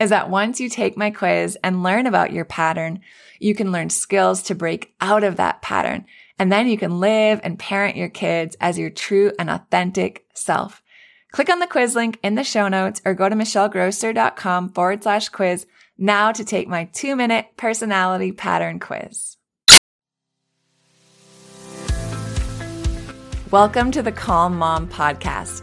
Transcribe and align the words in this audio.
is 0.00 0.10
that 0.10 0.30
once 0.30 0.60
you 0.60 0.68
take 0.68 0.96
my 0.96 1.10
quiz 1.10 1.58
and 1.62 1.82
learn 1.82 2.06
about 2.06 2.32
your 2.32 2.44
pattern, 2.44 3.00
you 3.40 3.54
can 3.54 3.72
learn 3.72 3.90
skills 3.90 4.42
to 4.44 4.54
break 4.54 4.94
out 5.00 5.24
of 5.24 5.36
that 5.36 5.62
pattern. 5.62 6.06
And 6.38 6.52
then 6.52 6.68
you 6.68 6.78
can 6.78 7.00
live 7.00 7.40
and 7.42 7.58
parent 7.58 7.96
your 7.96 8.08
kids 8.08 8.56
as 8.60 8.78
your 8.78 8.90
true 8.90 9.32
and 9.38 9.50
authentic 9.50 10.26
self. 10.34 10.82
Click 11.32 11.50
on 11.50 11.58
the 11.58 11.66
quiz 11.66 11.94
link 11.94 12.18
in 12.22 12.36
the 12.36 12.44
show 12.44 12.68
notes 12.68 13.02
or 13.04 13.14
go 13.14 13.28
to 13.28 13.34
michellegrosser.com 13.34 14.70
forward 14.70 15.02
slash 15.02 15.28
quiz 15.28 15.66
now 15.98 16.32
to 16.32 16.44
take 16.44 16.68
my 16.68 16.84
two 16.84 17.16
minute 17.16 17.46
personality 17.56 18.32
pattern 18.32 18.78
quiz. 18.78 19.36
Welcome 23.50 23.90
to 23.92 24.02
the 24.02 24.12
Calm 24.12 24.58
Mom 24.58 24.88
Podcast, 24.88 25.62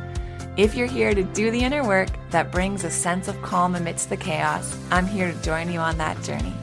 If 0.57 0.75
you're 0.75 0.85
here 0.85 1.15
to 1.15 1.23
do 1.23 1.49
the 1.49 1.61
inner 1.61 1.87
work 1.87 2.09
that 2.31 2.51
brings 2.51 2.83
a 2.83 2.91
sense 2.91 3.29
of 3.29 3.41
calm 3.41 3.75
amidst 3.75 4.09
the 4.09 4.17
chaos, 4.17 4.77
I'm 4.91 5.07
here 5.07 5.31
to 5.31 5.41
join 5.41 5.71
you 5.71 5.79
on 5.79 5.97
that 5.99 6.21
journey. 6.23 6.53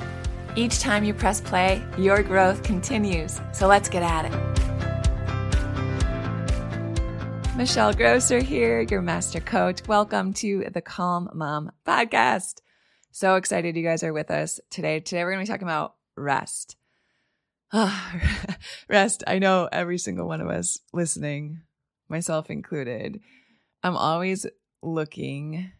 Each 0.56 0.78
time 0.78 1.04
you 1.04 1.15
press 1.15 1.41
play, 1.41 1.82
your 1.97 2.22
growth 2.22 2.62
continues. 2.62 3.41
So 3.53 3.66
let's 3.66 3.88
get 3.88 4.03
at 4.03 4.27
it. 4.27 4.32
Michelle 7.56 7.94
Grosser 7.94 8.41
here, 8.41 8.82
your 8.82 9.00
master 9.00 9.41
coach. 9.41 9.81
Welcome 9.88 10.34
to 10.34 10.66
the 10.71 10.82
Calm 10.82 11.31
Mom 11.32 11.72
podcast. 11.87 12.60
So 13.10 13.37
excited 13.37 13.75
you 13.75 13.82
guys 13.82 14.03
are 14.03 14.12
with 14.12 14.31
us 14.31 14.60
today. 14.69 15.00
Today 15.00 15.25
we're 15.25 15.32
going 15.32 15.47
to 15.47 15.50
be 15.50 15.54
talking 15.54 15.66
about 15.66 15.94
rest. 16.15 16.77
rest. 18.91 19.25
I 19.27 19.38
know 19.38 19.66
every 19.72 19.97
single 19.97 20.28
one 20.28 20.43
of 20.43 20.48
us 20.48 20.78
listening, 20.93 21.62
myself 22.10 22.50
included, 22.50 23.21
I'm 23.88 23.97
always 23.97 24.44
looking 24.82 25.72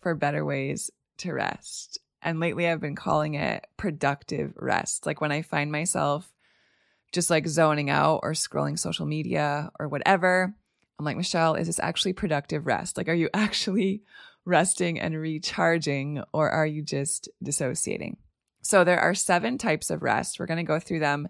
for 0.00 0.14
better 0.14 0.46
ways 0.46 0.90
to 1.18 1.34
rest. 1.34 1.98
And 2.22 2.40
lately 2.40 2.66
I've 2.66 2.80
been 2.80 2.96
calling 2.96 3.34
it 3.34 3.66
productive 3.76 4.54
rest. 4.56 5.04
Like 5.04 5.20
when 5.20 5.30
I 5.30 5.42
find 5.42 5.70
myself 5.70 6.32
just 7.12 7.28
like 7.28 7.46
zoning 7.46 7.90
out 7.90 8.20
or 8.22 8.32
scrolling 8.32 8.78
social 8.78 9.04
media 9.04 9.70
or 9.78 9.88
whatever, 9.88 10.54
I'm 10.98 11.04
like, 11.04 11.18
Michelle, 11.18 11.54
is 11.54 11.66
this 11.66 11.78
actually 11.78 12.14
productive 12.14 12.66
rest? 12.66 12.96
Like, 12.96 13.10
are 13.10 13.14
you 13.14 13.28
actually 13.34 14.04
resting 14.46 14.98
and 14.98 15.14
recharging 15.14 16.22
or 16.32 16.48
are 16.48 16.66
you 16.66 16.80
just 16.80 17.28
dissociating? 17.42 18.16
So 18.62 18.84
there 18.84 19.00
are 19.00 19.14
seven 19.14 19.58
types 19.58 19.90
of 19.90 20.02
rest. 20.02 20.40
We're 20.40 20.46
going 20.46 20.56
to 20.56 20.62
go 20.62 20.80
through 20.80 21.00
them 21.00 21.28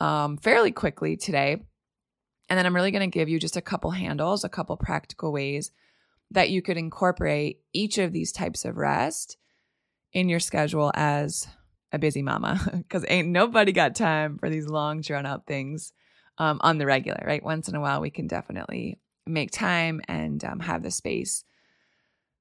um, 0.00 0.36
fairly 0.36 0.70
quickly 0.70 1.16
today. 1.16 1.62
And 2.52 2.58
then 2.58 2.66
I'm 2.66 2.74
really 2.74 2.90
going 2.90 3.10
to 3.10 3.18
give 3.18 3.30
you 3.30 3.40
just 3.40 3.56
a 3.56 3.62
couple 3.62 3.92
handles, 3.92 4.44
a 4.44 4.48
couple 4.50 4.76
practical 4.76 5.32
ways 5.32 5.70
that 6.32 6.50
you 6.50 6.60
could 6.60 6.76
incorporate 6.76 7.60
each 7.72 7.96
of 7.96 8.12
these 8.12 8.30
types 8.30 8.66
of 8.66 8.76
rest 8.76 9.38
in 10.12 10.28
your 10.28 10.38
schedule 10.38 10.92
as 10.94 11.48
a 11.92 11.98
busy 11.98 12.20
mama 12.20 12.60
because 12.76 13.06
ain't 13.08 13.28
nobody 13.28 13.72
got 13.72 13.94
time 13.94 14.36
for 14.36 14.50
these 14.50 14.66
long 14.66 15.00
drawn 15.00 15.24
out 15.24 15.46
things 15.46 15.94
um, 16.36 16.60
on 16.60 16.76
the 16.76 16.84
regular 16.84 17.24
right? 17.26 17.42
Once 17.42 17.70
in 17.70 17.74
a 17.74 17.80
while 17.80 18.02
we 18.02 18.10
can 18.10 18.26
definitely 18.26 18.98
make 19.26 19.50
time 19.50 20.02
and 20.06 20.44
um, 20.44 20.60
have 20.60 20.82
the 20.82 20.90
space 20.90 21.44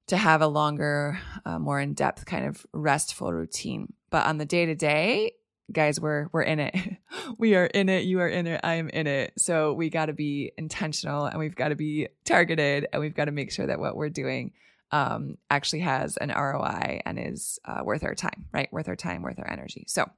to 0.08 0.18
have 0.18 0.42
a 0.42 0.48
longer 0.48 1.22
uh, 1.46 1.58
more 1.58 1.80
in-depth 1.80 2.26
kind 2.26 2.48
of 2.48 2.66
restful 2.74 3.32
routine. 3.32 3.94
But 4.10 4.26
on 4.26 4.40
the 4.40 4.46
day 4.46 4.66
to 4.66 4.76
day, 4.76 5.36
guys, 5.72 6.00
we're 6.00 6.28
we're 6.32 6.42
in 6.42 6.60
it. 6.60 6.76
we 7.38 7.56
are 7.56 7.66
in 7.66 7.90
it. 7.90 8.04
You 8.04 8.20
are 8.20 8.28
in 8.28 8.48
it. 8.48 8.62
I 8.64 8.76
am 8.76 8.90
in 8.90 9.08
it. 9.08 9.34
So 9.38 9.74
we 9.74 9.90
got 9.90 10.08
to 10.08 10.14
be 10.14 10.52
intentional 10.58 11.26
and 11.26 11.40
we've 11.40 11.56
got 11.56 11.70
to 11.70 11.76
be 11.76 12.08
targeted 12.26 12.88
and 12.92 13.02
we've 13.02 13.16
got 13.16 13.26
to 13.26 13.32
make 13.32 13.52
sure 13.52 13.68
that 13.68 13.80
what 13.80 13.96
we're 13.96 14.10
doing 14.10 14.54
um, 14.92 15.38
actually 15.50 15.80
has 15.82 16.18
an 16.18 16.30
ROI 16.30 17.02
and 17.06 17.18
is 17.20 17.60
uh, 17.66 17.82
worth 17.84 18.04
our 18.04 18.16
time, 18.16 18.46
right? 18.52 18.72
Worth 18.72 18.90
our 18.90 18.96
time, 18.96 19.22
worth 19.22 19.40
our 19.40 19.50
energy. 19.50 19.86
So 19.88 20.10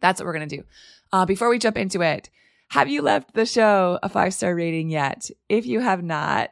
that's 0.00 0.20
what 0.20 0.26
we're 0.26 0.32
gonna 0.32 0.46
do. 0.46 0.64
Uh, 1.12 1.26
before 1.26 1.48
we 1.48 1.58
jump 1.58 1.76
into 1.76 2.00
it, 2.02 2.30
have 2.68 2.88
you 2.88 3.02
left 3.02 3.34
the 3.34 3.46
show 3.46 3.98
a 4.02 4.08
five 4.08 4.32
star 4.32 4.54
rating 4.54 4.90
yet? 4.90 5.30
If 5.48 5.66
you 5.66 5.80
have 5.80 6.02
not, 6.02 6.50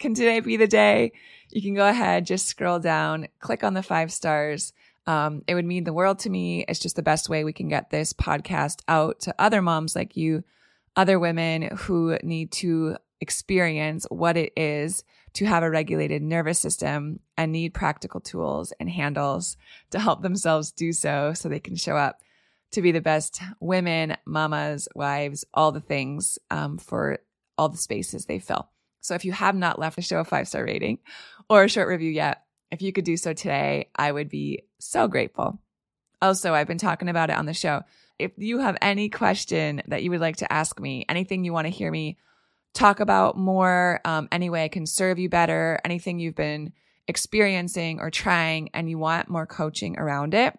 can 0.00 0.14
today 0.14 0.40
be 0.40 0.56
the 0.56 0.66
day? 0.66 1.12
You 1.50 1.62
can 1.62 1.74
go 1.74 1.86
ahead, 1.86 2.26
just 2.26 2.46
scroll 2.46 2.80
down, 2.80 3.28
click 3.38 3.62
on 3.62 3.74
the 3.74 3.82
five 3.82 4.12
stars. 4.12 4.72
Um, 5.06 5.42
it 5.46 5.54
would 5.54 5.64
mean 5.64 5.84
the 5.84 5.92
world 5.92 6.20
to 6.20 6.30
me. 6.30 6.64
It's 6.66 6.80
just 6.80 6.96
the 6.96 7.02
best 7.02 7.28
way 7.28 7.44
we 7.44 7.52
can 7.52 7.68
get 7.68 7.90
this 7.90 8.12
podcast 8.12 8.80
out 8.88 9.20
to 9.20 9.34
other 9.38 9.60
moms 9.60 9.94
like 9.94 10.16
you, 10.16 10.44
other 10.96 11.18
women 11.18 11.76
who 11.76 12.18
need 12.22 12.52
to 12.52 12.96
experience 13.20 14.06
what 14.10 14.36
it 14.36 14.52
is 14.56 15.04
to 15.34 15.44
have 15.46 15.62
a 15.62 15.70
regulated 15.70 16.22
nervous 16.22 16.58
system 16.58 17.20
and 17.36 17.52
need 17.52 17.74
practical 17.74 18.20
tools 18.20 18.72
and 18.78 18.88
handles 18.88 19.56
to 19.90 19.98
help 19.98 20.22
themselves 20.22 20.70
do 20.70 20.92
so 20.92 21.32
so 21.34 21.48
they 21.48 21.60
can 21.60 21.76
show 21.76 21.96
up 21.96 22.20
to 22.70 22.82
be 22.82 22.92
the 22.92 23.00
best 23.00 23.40
women, 23.60 24.16
mamas, 24.24 24.88
wives, 24.94 25.44
all 25.54 25.72
the 25.72 25.80
things 25.80 26.38
um, 26.50 26.78
for 26.78 27.18
all 27.56 27.68
the 27.68 27.76
spaces 27.78 28.26
they 28.26 28.38
fill. 28.38 28.68
So 29.00 29.14
if 29.14 29.24
you 29.24 29.32
have 29.32 29.54
not 29.54 29.78
left 29.78 29.96
the 29.96 30.02
show 30.02 30.20
a 30.20 30.24
five 30.24 30.48
star 30.48 30.64
rating 30.64 30.98
or 31.48 31.64
a 31.64 31.68
short 31.68 31.88
review 31.88 32.10
yet, 32.10 32.43
if 32.74 32.82
you 32.82 32.92
could 32.92 33.04
do 33.04 33.16
so 33.16 33.32
today, 33.32 33.88
I 33.96 34.10
would 34.10 34.28
be 34.28 34.64
so 34.80 35.06
grateful. 35.08 35.60
Also, 36.20 36.52
I've 36.52 36.66
been 36.66 36.76
talking 36.76 37.08
about 37.08 37.30
it 37.30 37.36
on 37.36 37.46
the 37.46 37.54
show. 37.54 37.82
If 38.18 38.32
you 38.36 38.58
have 38.58 38.76
any 38.82 39.08
question 39.08 39.80
that 39.86 40.02
you 40.02 40.10
would 40.10 40.20
like 40.20 40.38
to 40.38 40.52
ask 40.52 40.80
me, 40.80 41.06
anything 41.08 41.44
you 41.44 41.52
want 41.52 41.66
to 41.66 41.72
hear 41.72 41.90
me 41.90 42.18
talk 42.72 42.98
about 42.98 43.36
more, 43.36 44.00
um, 44.04 44.28
any 44.32 44.50
way 44.50 44.64
I 44.64 44.68
can 44.68 44.86
serve 44.86 45.18
you 45.18 45.28
better, 45.28 45.78
anything 45.84 46.18
you've 46.18 46.34
been 46.34 46.72
experiencing 47.06 48.00
or 48.00 48.10
trying 48.10 48.70
and 48.74 48.90
you 48.90 48.98
want 48.98 49.28
more 49.28 49.46
coaching 49.46 49.96
around 49.96 50.34
it, 50.34 50.58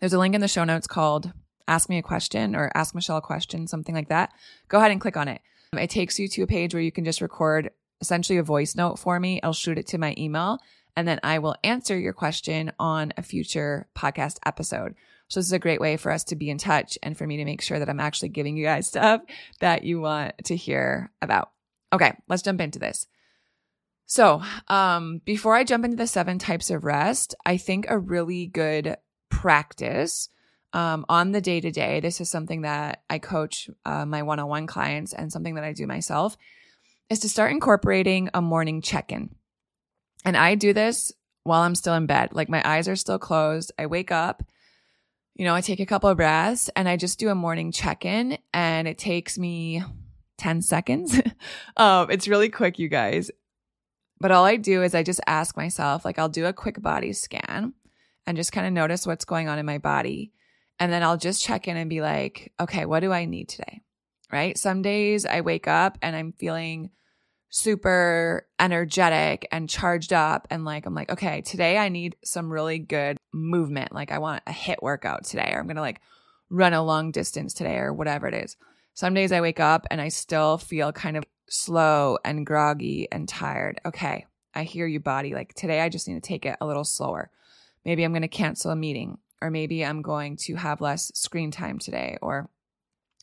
there's 0.00 0.12
a 0.12 0.18
link 0.18 0.34
in 0.34 0.40
the 0.40 0.48
show 0.48 0.64
notes 0.64 0.88
called 0.88 1.32
Ask 1.68 1.88
Me 1.88 1.98
a 1.98 2.02
Question 2.02 2.56
or 2.56 2.72
Ask 2.74 2.94
Michelle 2.94 3.18
a 3.18 3.22
Question, 3.22 3.68
something 3.68 3.94
like 3.94 4.08
that. 4.08 4.32
Go 4.68 4.78
ahead 4.78 4.90
and 4.90 5.00
click 5.00 5.16
on 5.16 5.28
it. 5.28 5.40
It 5.78 5.90
takes 5.90 6.18
you 6.18 6.26
to 6.26 6.42
a 6.42 6.48
page 6.48 6.74
where 6.74 6.82
you 6.82 6.90
can 6.90 7.04
just 7.04 7.20
record 7.20 7.70
essentially 8.00 8.38
a 8.38 8.42
voice 8.42 8.74
note 8.74 8.98
for 8.98 9.20
me. 9.20 9.40
I'll 9.42 9.52
shoot 9.52 9.78
it 9.78 9.86
to 9.88 9.98
my 9.98 10.14
email 10.18 10.58
and 11.00 11.08
then 11.08 11.18
I 11.22 11.38
will 11.38 11.56
answer 11.64 11.98
your 11.98 12.12
question 12.12 12.72
on 12.78 13.14
a 13.16 13.22
future 13.22 13.88
podcast 13.96 14.36
episode. 14.44 14.94
So 15.28 15.40
this 15.40 15.46
is 15.46 15.52
a 15.54 15.58
great 15.58 15.80
way 15.80 15.96
for 15.96 16.12
us 16.12 16.24
to 16.24 16.36
be 16.36 16.50
in 16.50 16.58
touch 16.58 16.98
and 17.02 17.16
for 17.16 17.26
me 17.26 17.38
to 17.38 17.46
make 17.46 17.62
sure 17.62 17.78
that 17.78 17.88
I'm 17.88 18.00
actually 18.00 18.28
giving 18.28 18.54
you 18.54 18.66
guys 18.66 18.86
stuff 18.88 19.22
that 19.60 19.82
you 19.82 19.98
want 19.98 20.34
to 20.44 20.56
hear 20.56 21.10
about. 21.22 21.52
Okay, 21.90 22.12
let's 22.28 22.42
jump 22.42 22.60
into 22.60 22.78
this. 22.78 23.06
So, 24.04 24.42
um, 24.68 25.22
before 25.24 25.56
I 25.56 25.64
jump 25.64 25.86
into 25.86 25.96
the 25.96 26.06
seven 26.06 26.38
types 26.38 26.68
of 26.68 26.84
rest, 26.84 27.34
I 27.46 27.56
think 27.56 27.86
a 27.88 27.98
really 27.98 28.46
good 28.46 28.98
practice 29.30 30.28
um, 30.74 31.06
on 31.08 31.32
the 31.32 31.40
day 31.40 31.62
to 31.62 31.70
day, 31.70 32.00
this 32.00 32.20
is 32.20 32.28
something 32.28 32.60
that 32.60 33.04
I 33.08 33.20
coach 33.20 33.70
uh, 33.86 34.04
my 34.04 34.22
one 34.22 34.38
on 34.38 34.48
one 34.48 34.66
clients 34.66 35.14
and 35.14 35.32
something 35.32 35.54
that 35.54 35.64
I 35.64 35.72
do 35.72 35.86
myself, 35.86 36.36
is 37.08 37.20
to 37.20 37.28
start 37.30 37.52
incorporating 37.52 38.28
a 38.34 38.42
morning 38.42 38.82
check 38.82 39.12
in. 39.12 39.34
And 40.24 40.36
I 40.36 40.54
do 40.54 40.72
this 40.72 41.12
while 41.44 41.62
I'm 41.62 41.74
still 41.74 41.94
in 41.94 42.06
bed. 42.06 42.30
Like 42.32 42.48
my 42.48 42.62
eyes 42.68 42.88
are 42.88 42.96
still 42.96 43.18
closed. 43.18 43.72
I 43.78 43.86
wake 43.86 44.12
up, 44.12 44.42
you 45.34 45.44
know, 45.44 45.54
I 45.54 45.60
take 45.60 45.80
a 45.80 45.86
couple 45.86 46.10
of 46.10 46.16
breaths 46.16 46.68
and 46.76 46.88
I 46.88 46.96
just 46.96 47.18
do 47.18 47.30
a 47.30 47.34
morning 47.34 47.72
check 47.72 48.04
in 48.04 48.38
and 48.52 48.86
it 48.86 48.98
takes 48.98 49.38
me 49.38 49.82
10 50.38 50.62
seconds. 50.62 51.20
um, 51.76 52.10
it's 52.10 52.28
really 52.28 52.48
quick, 52.48 52.78
you 52.78 52.88
guys. 52.88 53.30
But 54.20 54.32
all 54.32 54.44
I 54.44 54.56
do 54.56 54.82
is 54.82 54.94
I 54.94 55.02
just 55.02 55.20
ask 55.26 55.56
myself, 55.56 56.04
like, 56.04 56.18
I'll 56.18 56.28
do 56.28 56.44
a 56.44 56.52
quick 56.52 56.82
body 56.82 57.14
scan 57.14 57.72
and 58.26 58.36
just 58.36 58.52
kind 58.52 58.66
of 58.66 58.72
notice 58.72 59.06
what's 59.06 59.24
going 59.24 59.48
on 59.48 59.58
in 59.58 59.64
my 59.64 59.78
body. 59.78 60.32
And 60.78 60.92
then 60.92 61.02
I'll 61.02 61.16
just 61.16 61.42
check 61.42 61.68
in 61.68 61.76
and 61.76 61.88
be 61.88 62.02
like, 62.02 62.52
okay, 62.60 62.84
what 62.84 63.00
do 63.00 63.12
I 63.12 63.24
need 63.24 63.48
today? 63.48 63.80
Right. 64.30 64.56
Some 64.56 64.82
days 64.82 65.26
I 65.26 65.40
wake 65.40 65.66
up 65.66 65.98
and 66.02 66.14
I'm 66.14 66.32
feeling 66.32 66.90
super 67.50 68.46
energetic 68.58 69.46
and 69.50 69.68
charged 69.68 70.12
up. 70.12 70.46
And 70.50 70.64
like, 70.64 70.86
I'm 70.86 70.94
like, 70.94 71.10
okay, 71.10 71.42
today 71.42 71.76
I 71.76 71.88
need 71.88 72.16
some 72.24 72.50
really 72.50 72.78
good 72.78 73.18
movement. 73.32 73.92
Like, 73.92 74.12
I 74.12 74.18
want 74.18 74.44
a 74.46 74.52
HIIT 74.52 74.80
workout 74.80 75.24
today, 75.24 75.50
or 75.52 75.58
I'm 75.58 75.66
going 75.66 75.76
to 75.76 75.82
like 75.82 76.00
run 76.48 76.72
a 76.72 76.82
long 76.82 77.10
distance 77.10 77.52
today, 77.52 77.76
or 77.76 77.92
whatever 77.92 78.26
it 78.26 78.34
is. 78.34 78.56
Some 78.94 79.14
days 79.14 79.32
I 79.32 79.40
wake 79.40 79.60
up 79.60 79.86
and 79.90 80.00
I 80.00 80.08
still 80.08 80.58
feel 80.58 80.92
kind 80.92 81.16
of 81.16 81.24
slow 81.48 82.18
and 82.24 82.46
groggy 82.46 83.08
and 83.10 83.28
tired. 83.28 83.80
Okay, 83.84 84.26
I 84.54 84.62
hear 84.62 84.86
you, 84.86 85.00
body. 85.00 85.34
Like 85.34 85.54
today, 85.54 85.80
I 85.80 85.88
just 85.88 86.08
need 86.08 86.14
to 86.14 86.20
take 86.20 86.46
it 86.46 86.56
a 86.60 86.66
little 86.66 86.84
slower. 86.84 87.30
Maybe 87.84 88.04
I'm 88.04 88.12
going 88.12 88.22
to 88.22 88.28
cancel 88.28 88.70
a 88.70 88.76
meeting, 88.76 89.18
or 89.42 89.50
maybe 89.50 89.84
I'm 89.84 90.02
going 90.02 90.36
to 90.44 90.54
have 90.54 90.80
less 90.80 91.10
screen 91.14 91.50
time 91.50 91.78
today, 91.78 92.16
or 92.22 92.48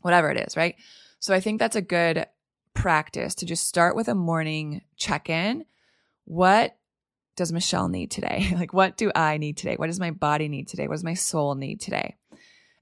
whatever 0.02 0.30
it 0.32 0.38
is, 0.48 0.58
right? 0.58 0.76
So 1.20 1.34
I 1.34 1.40
think 1.40 1.60
that's 1.60 1.76
a 1.76 1.82
good 1.82 2.26
practice 2.78 3.34
to 3.34 3.46
just 3.46 3.68
start 3.68 3.96
with 3.96 4.08
a 4.08 4.14
morning 4.14 4.82
check 4.98 5.30
in. 5.30 5.66
What 6.26 6.78
does 7.36 7.52
Michelle 7.52 7.90
need 7.90 8.12
today? 8.12 8.52
like, 8.56 8.72
what 8.72 8.98
do 8.98 9.12
I 9.16 9.38
need 9.38 9.58
today? 9.58 9.76
What 9.78 9.88
does 9.88 10.00
my 10.00 10.12
body 10.12 10.48
need 10.48 10.68
today? 10.68 10.88
What 10.88 10.94
does 10.94 11.04
my 11.04 11.16
soul 11.16 11.56
need 11.56 11.82
today? 11.82 12.16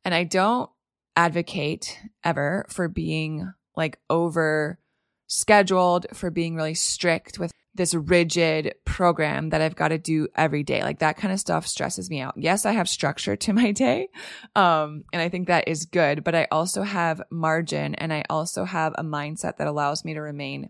And 0.04 0.14
I 0.14 0.26
don't 0.26 0.70
advocate 1.16 1.98
ever 2.26 2.66
for 2.70 2.90
being 2.90 3.54
like 3.76 3.98
over 4.10 4.80
scheduled, 5.28 6.08
for 6.14 6.30
being 6.30 6.56
really 6.56 6.74
strict 6.74 7.40
with 7.40 7.52
this 7.76 7.94
rigid 7.94 8.74
program 8.86 9.50
that 9.50 9.62
I've 9.62 9.76
got 9.76 9.90
to 9.90 9.98
do 9.98 10.30
every 10.36 10.64
day. 10.64 10.82
Like 10.82 11.00
that 11.00 11.18
kind 11.18 11.34
of 11.34 11.40
stuff 11.40 11.68
stresses 11.68 12.10
me 12.10 12.22
out. 12.22 12.36
Yes, 12.38 12.66
I 12.66 12.72
have 12.72 12.88
structure 12.88 13.36
to 13.36 13.54
my 13.62 13.72
day. 13.72 14.08
Um, 14.56 15.04
and 15.12 15.22
I 15.22 15.30
think 15.30 15.48
that 15.48 15.68
is 15.68 15.86
good, 15.86 16.24
but 16.24 16.36
I 16.36 16.48
also 16.52 16.84
have 16.84 17.22
margin 17.30 17.96
and 17.96 18.14
I 18.14 18.24
also 18.30 18.64
have 18.64 18.94
a 18.98 19.04
mindset 19.04 19.58
that 19.58 19.68
allows 19.68 20.06
me 20.06 20.14
to 20.14 20.22
remain 20.22 20.70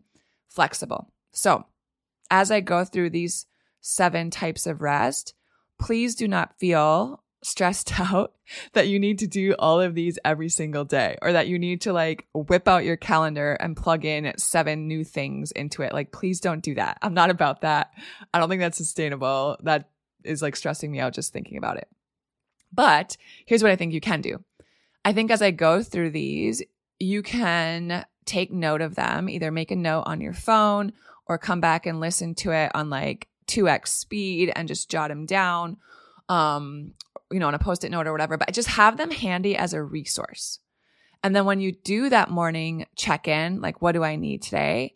flexible. 0.50 1.12
So 1.32 1.66
as 2.32 2.50
I 2.50 2.60
go 2.62 2.84
through 2.84 3.12
these 3.12 3.46
seven 3.82 4.32
types 4.32 4.66
of 4.66 4.82
rest, 4.82 5.36
please 5.80 6.16
do 6.16 6.28
not 6.28 6.58
feel 6.58 7.22
stressed 7.46 8.00
out 8.12 8.34
that 8.74 8.88
you 8.88 9.00
need 9.00 9.20
to 9.20 9.28
do 9.28 9.56
all 9.60 9.80
of 9.80 9.96
these 9.96 10.20
every 10.26 10.50
single 10.50 10.84
day 10.84 11.18
or 11.22 11.32
that 11.34 11.48
you 11.48 11.60
need 11.60 11.82
to 11.82 11.94
like 11.94 12.28
whip 12.34 12.68
out 12.68 12.84
your 12.84 12.98
calendar 12.98 13.54
and 13.54 13.78
plug 13.78 14.06
in 14.06 14.34
seven 14.38 14.88
new 14.88 15.04
things 15.04 15.52
into 15.52 15.82
it. 15.82 15.94
Like, 15.94 16.12
please 16.12 16.40
don't 16.40 16.64
do 16.64 16.76
that. 16.76 16.98
I'm 17.02 17.14
not 17.14 17.30
about 17.30 17.62
that. 17.62 17.92
I 18.34 18.40
don't 18.40 18.50
think 18.50 18.62
that's 18.62 18.78
sustainable. 18.78 19.58
That 19.64 19.90
is 20.24 20.42
like 20.42 20.56
stressing 20.56 20.92
me 20.92 21.00
out 21.00 21.14
just 21.14 21.34
thinking 21.34 21.58
about 21.58 21.78
it. 21.78 21.88
But 22.74 23.16
here's 23.46 23.64
what 23.64 23.72
I 23.72 23.76
think 23.76 23.94
you 23.94 24.02
can 24.02 24.22
do. 24.22 24.44
I 25.06 25.14
think 25.14 25.32
as 25.32 25.42
I 25.42 25.52
go 25.52 25.84
through 25.84 26.10
these, 26.10 26.64
you 27.00 27.22
can 27.22 28.06
take 28.26 28.52
note 28.52 28.82
of 28.82 28.96
them, 28.96 29.30
either 29.30 29.52
make 29.52 29.70
a 29.70 29.76
note 29.76 30.04
on 30.08 30.20
your 30.20 30.34
phone 30.34 30.94
or 31.28 31.38
come 31.38 31.62
back 31.62 31.86
and 31.86 32.00
listen 32.00 32.34
to 32.36 32.52
it 32.52 32.72
on 32.74 32.90
like 32.90 33.28
2x 33.48 33.88
speed 33.90 34.52
and 34.56 34.68
just 34.68 34.90
jot 34.90 35.10
them 35.10 35.28
down 35.28 35.78
um, 36.30 36.94
you 37.32 37.40
know, 37.40 37.48
on 37.48 37.56
a 37.56 37.60
post 37.60 37.84
it 37.84 37.92
note 37.92 38.08
or 38.08 38.12
whatever, 38.12 38.38
but 38.38 38.54
just 38.54 38.70
have 38.70 38.98
them 38.98 39.12
handy 39.12 39.56
as 39.56 39.74
a 39.74 39.84
resource. 39.84 40.60
And 41.24 41.36
then 41.36 41.46
when 41.46 41.60
you 41.60 41.72
do 41.72 42.10
that 42.10 42.30
morning 42.30 42.86
check 42.96 43.28
in, 43.28 43.62
like, 43.62 43.82
what 43.82 43.94
do 43.94 44.04
I 44.04 44.16
need 44.16 44.44
today? 44.44 44.96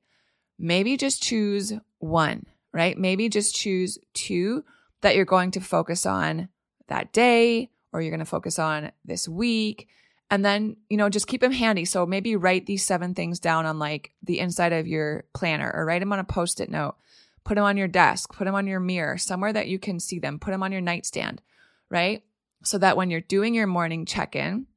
Maybe 0.59 0.95
just 0.97 1.23
choose 1.23 1.73
one, 1.97 2.45
right? 2.71 2.97
Maybe 2.97 3.29
just 3.29 3.55
choose 3.55 3.97
two 4.13 4.63
that 5.01 5.15
you're 5.15 5.25
going 5.25 5.51
to 5.51 5.59
focus 5.59 6.05
on 6.05 6.49
that 6.87 7.13
day 7.13 7.71
or 7.91 8.01
you're 8.01 8.11
going 8.11 8.19
to 8.19 8.25
focus 8.25 8.59
on 8.59 8.91
this 9.05 9.27
week. 9.27 9.87
And 10.29 10.45
then, 10.45 10.77
you 10.89 10.97
know, 10.97 11.09
just 11.09 11.27
keep 11.27 11.41
them 11.41 11.51
handy. 11.51 11.85
So 11.85 12.05
maybe 12.05 12.35
write 12.35 12.67
these 12.67 12.85
seven 12.85 13.15
things 13.15 13.39
down 13.39 13.65
on 13.65 13.79
like 13.79 14.11
the 14.21 14.39
inside 14.39 14.73
of 14.73 14.85
your 14.85 15.23
planner 15.33 15.71
or 15.73 15.85
write 15.85 15.99
them 15.99 16.13
on 16.13 16.19
a 16.19 16.23
post 16.23 16.59
it 16.59 16.69
note. 16.69 16.95
Put 17.43 17.55
them 17.55 17.63
on 17.63 17.77
your 17.77 17.87
desk, 17.87 18.35
put 18.35 18.45
them 18.45 18.53
on 18.53 18.67
your 18.67 18.79
mirror, 18.79 19.17
somewhere 19.17 19.53
that 19.53 19.67
you 19.67 19.79
can 19.79 20.00
see 20.00 20.19
them, 20.19 20.38
put 20.38 20.51
them 20.51 20.62
on 20.62 20.71
your 20.71 20.81
nightstand 20.81 21.41
right? 21.89 22.24
So 22.63 22.77
that 22.77 22.98
when 22.98 23.10
you're 23.10 23.22
doing 23.22 23.53
your 23.53 23.67
morning 23.67 24.05
check 24.05 24.36
in, 24.36 24.67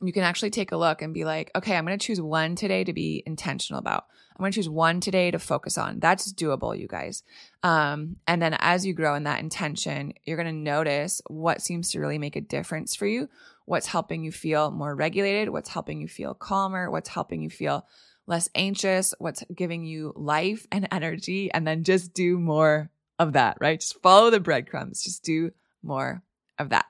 you 0.00 0.12
can 0.12 0.22
actually 0.22 0.50
take 0.50 0.70
a 0.70 0.76
look 0.76 1.02
and 1.02 1.12
be 1.12 1.24
like, 1.24 1.50
okay, 1.56 1.76
I'm 1.76 1.84
going 1.84 1.98
to 1.98 2.06
choose 2.06 2.20
one 2.20 2.54
today 2.54 2.84
to 2.84 2.92
be 2.92 3.22
intentional 3.26 3.80
about. 3.80 4.04
I'm 4.36 4.42
going 4.42 4.52
to 4.52 4.56
choose 4.56 4.68
one 4.68 5.00
today 5.00 5.32
to 5.32 5.40
focus 5.40 5.76
on. 5.76 5.98
That's 5.98 6.32
doable, 6.32 6.78
you 6.78 6.86
guys. 6.86 7.24
Um, 7.64 8.16
and 8.28 8.40
then 8.40 8.56
as 8.60 8.86
you 8.86 8.94
grow 8.94 9.16
in 9.16 9.24
that 9.24 9.40
intention, 9.40 10.12
you're 10.24 10.36
going 10.36 10.46
to 10.46 10.52
notice 10.52 11.20
what 11.26 11.60
seems 11.60 11.90
to 11.90 12.00
really 12.00 12.18
make 12.18 12.36
a 12.36 12.40
difference 12.40 12.94
for 12.94 13.06
you, 13.06 13.28
what's 13.64 13.88
helping 13.88 14.22
you 14.22 14.30
feel 14.30 14.70
more 14.70 14.94
regulated, 14.94 15.48
what's 15.48 15.68
helping 15.68 16.00
you 16.00 16.06
feel 16.06 16.34
calmer, 16.34 16.88
what's 16.88 17.08
helping 17.08 17.42
you 17.42 17.50
feel 17.50 17.84
less 18.28 18.48
anxious, 18.54 19.12
what's 19.18 19.42
giving 19.52 19.84
you 19.84 20.12
life 20.14 20.66
and 20.70 20.86
energy. 20.92 21.50
And 21.50 21.66
then 21.66 21.82
just 21.82 22.14
do 22.14 22.38
more 22.38 22.90
of 23.18 23.32
that, 23.32 23.56
right? 23.60 23.80
Just 23.80 24.00
follow 24.00 24.30
the 24.30 24.38
breadcrumbs, 24.38 25.02
just 25.02 25.24
do 25.24 25.50
more 25.82 26.22
of 26.58 26.70
that. 26.70 26.86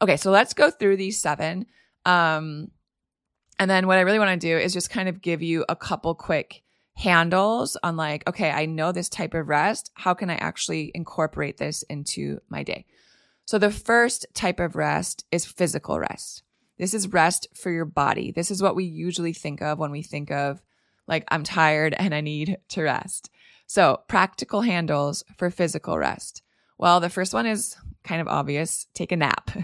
Okay, 0.00 0.16
so 0.16 0.30
let's 0.30 0.54
go 0.54 0.70
through 0.70 0.96
these 0.96 1.20
seven. 1.20 1.66
Um, 2.04 2.70
and 3.58 3.70
then 3.70 3.86
what 3.86 3.98
I 3.98 4.02
really 4.02 4.18
want 4.18 4.40
to 4.40 4.46
do 4.46 4.56
is 4.56 4.72
just 4.72 4.90
kind 4.90 5.08
of 5.08 5.20
give 5.20 5.42
you 5.42 5.64
a 5.68 5.76
couple 5.76 6.14
quick 6.14 6.62
handles 6.94 7.76
on 7.82 7.96
like, 7.96 8.28
okay, 8.28 8.50
I 8.50 8.66
know 8.66 8.92
this 8.92 9.08
type 9.08 9.34
of 9.34 9.48
rest. 9.48 9.90
How 9.94 10.14
can 10.14 10.30
I 10.30 10.36
actually 10.36 10.90
incorporate 10.94 11.56
this 11.56 11.82
into 11.84 12.40
my 12.48 12.62
day? 12.62 12.86
So 13.46 13.58
the 13.58 13.70
first 13.70 14.26
type 14.34 14.60
of 14.60 14.76
rest 14.76 15.24
is 15.32 15.46
physical 15.46 15.98
rest. 15.98 16.42
This 16.76 16.94
is 16.94 17.12
rest 17.12 17.48
for 17.54 17.70
your 17.70 17.84
body. 17.84 18.30
This 18.30 18.50
is 18.50 18.62
what 18.62 18.76
we 18.76 18.84
usually 18.84 19.32
think 19.32 19.62
of 19.62 19.78
when 19.78 19.90
we 19.90 20.02
think 20.02 20.30
of 20.30 20.60
like, 21.06 21.24
I'm 21.28 21.42
tired 21.44 21.94
and 21.98 22.14
I 22.14 22.20
need 22.20 22.58
to 22.70 22.82
rest. 22.82 23.30
So 23.66 24.00
practical 24.08 24.62
handles 24.62 25.24
for 25.36 25.50
physical 25.50 25.98
rest. 25.98 26.42
Well, 26.78 27.00
the 27.00 27.10
first 27.10 27.34
one 27.34 27.46
is 27.46 27.76
kind 28.04 28.20
of 28.20 28.28
obvious 28.28 28.86
take 28.94 29.12
a 29.12 29.16
nap. 29.16 29.50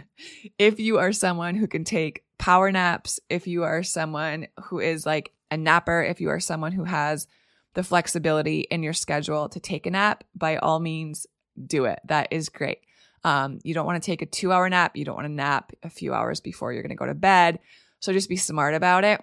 If 0.59 0.79
you 0.79 0.99
are 0.99 1.13
someone 1.13 1.55
who 1.55 1.67
can 1.67 1.85
take 1.85 2.25
power 2.39 2.71
naps, 2.71 3.19
if 3.29 3.47
you 3.47 3.65
are 3.65 3.83
someone 3.83 4.47
who 4.65 4.79
is 4.79 5.07
like 5.07 5.33
a 5.51 5.57
napper, 5.57 6.03
if 6.03 6.21
you 6.21 6.29
are 6.31 6.41
someone 6.41 6.73
who 6.73 6.85
has 6.85 7.27
the 7.75 7.83
flexibility 7.83 8.61
in 8.61 8.83
your 8.83 8.93
schedule 8.93 9.49
to 9.49 9.61
take 9.61 9.87
a 9.87 9.91
nap, 9.91 10.23
by 10.35 10.57
all 10.57 10.79
means, 10.79 11.27
do 11.67 11.87
it. 11.87 11.99
That 12.07 12.29
is 12.31 12.49
great. 12.49 12.79
Um, 13.25 13.59
you 13.65 13.75
don't 13.75 13.87
want 13.87 14.03
to 14.03 14.07
take 14.07 14.23
a 14.23 14.27
two 14.27 14.53
hour 14.53 14.69
nap. 14.69 14.97
You 14.97 15.05
don't 15.05 15.17
want 15.17 15.27
to 15.27 15.33
nap 15.33 15.73
a 15.83 15.91
few 15.91 16.13
hours 16.13 16.41
before 16.41 16.73
you're 16.73 16.83
going 16.83 16.91
to 16.91 16.97
go 16.97 17.07
to 17.07 17.15
bed. 17.15 17.59
So 18.01 18.13
just 18.13 18.29
be 18.29 18.37
smart 18.37 18.75
about 18.75 19.05
it. 19.05 19.23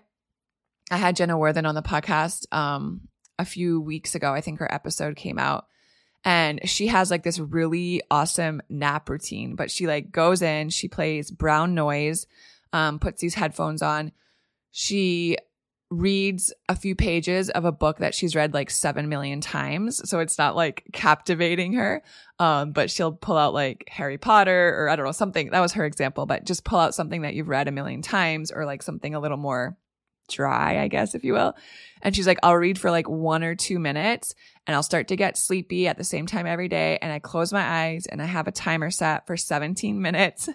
I 0.90 0.98
had 0.98 1.16
Jenna 1.16 1.38
Worthen 1.38 1.66
on 1.66 1.76
the 1.76 1.82
podcast 1.82 2.52
um, 2.54 3.02
a 3.38 3.46
few 3.46 3.80
weeks 3.80 4.16
ago. 4.16 4.34
I 4.34 4.42
think 4.42 4.60
her 4.60 4.74
episode 4.74 5.16
came 5.16 5.40
out 5.40 5.66
and 6.24 6.68
she 6.70 6.88
has 6.88 7.10
like 7.10 7.24
this 7.24 7.40
really 7.40 8.02
awesome 8.12 8.62
nap 8.70 9.10
routine, 9.10 9.56
but 9.56 9.72
she 9.72 9.88
like 9.88 10.12
goes 10.12 10.42
in, 10.42 10.70
she 10.70 10.88
plays 10.88 11.32
brown 11.32 11.74
noise, 11.74 12.28
um, 12.74 13.00
puts 13.00 13.22
these 13.22 13.36
headphones 13.36 13.82
on. 13.82 14.12
She 14.72 15.38
reads 15.90 16.54
a 16.70 16.76
few 16.76 16.96
pages 16.96 17.50
of 17.50 17.66
a 17.66 17.72
book 17.72 17.98
that 17.98 18.16
she's 18.16 18.36
read 18.36 18.54
like 18.54 18.70
7 18.70 19.10
million 19.10 19.42
times. 19.42 20.10
So 20.10 20.20
it's 20.20 20.38
not 20.38 20.56
like 20.56 20.86
captivating 20.94 21.74
her. 21.74 22.02
Um, 22.40 22.72
but 22.72 22.90
she'll 22.90 23.12
pull 23.12 23.38
out 23.38 23.54
like 23.54 23.86
Harry 23.90 24.18
Potter 24.18 24.76
or 24.78 24.90
I 24.90 24.96
don't 24.96 25.06
know, 25.06 25.12
something 25.12 25.50
that 25.50 25.60
was 25.60 25.74
her 25.74 25.86
example, 25.86 26.26
but 26.26 26.46
just 26.46 26.64
pull 26.64 26.80
out 26.80 26.96
something 26.96 27.24
that 27.24 27.34
you've 27.34 27.50
read 27.50 27.68
a 27.68 27.72
million 27.72 28.02
times 28.02 28.52
or 28.52 28.66
like 28.66 28.84
something 28.84 29.14
a 29.14 29.20
little 29.20 29.38
more 29.38 29.78
dry, 30.32 30.80
I 30.80 30.88
guess, 30.88 31.16
if 31.16 31.24
you 31.24 31.34
will. 31.34 31.56
And 32.02 32.16
she's 32.16 32.28
like, 32.28 32.40
I'll 32.42 32.56
read 32.56 32.80
for 32.80 32.90
like 32.90 33.08
one 33.08 33.44
or 33.44 33.56
two 33.56 33.80
minutes 33.80 34.34
and 34.66 34.76
I'll 34.76 34.84
start 34.84 35.08
to 35.10 35.16
get 35.16 35.38
sleepy 35.38 35.88
at 35.88 35.98
the 35.98 36.04
same 36.04 36.26
time 36.26 36.48
every 36.48 36.68
day. 36.68 36.98
And 37.02 37.12
I 37.12 37.20
close 37.20 37.54
my 37.54 37.64
eyes 37.64 38.06
and 38.08 38.22
I 38.22 38.26
have 38.26 38.48
a 38.48 38.52
timer 38.52 38.90
set 38.90 39.28
for 39.28 39.38
17 39.38 40.02
minutes. 40.02 40.50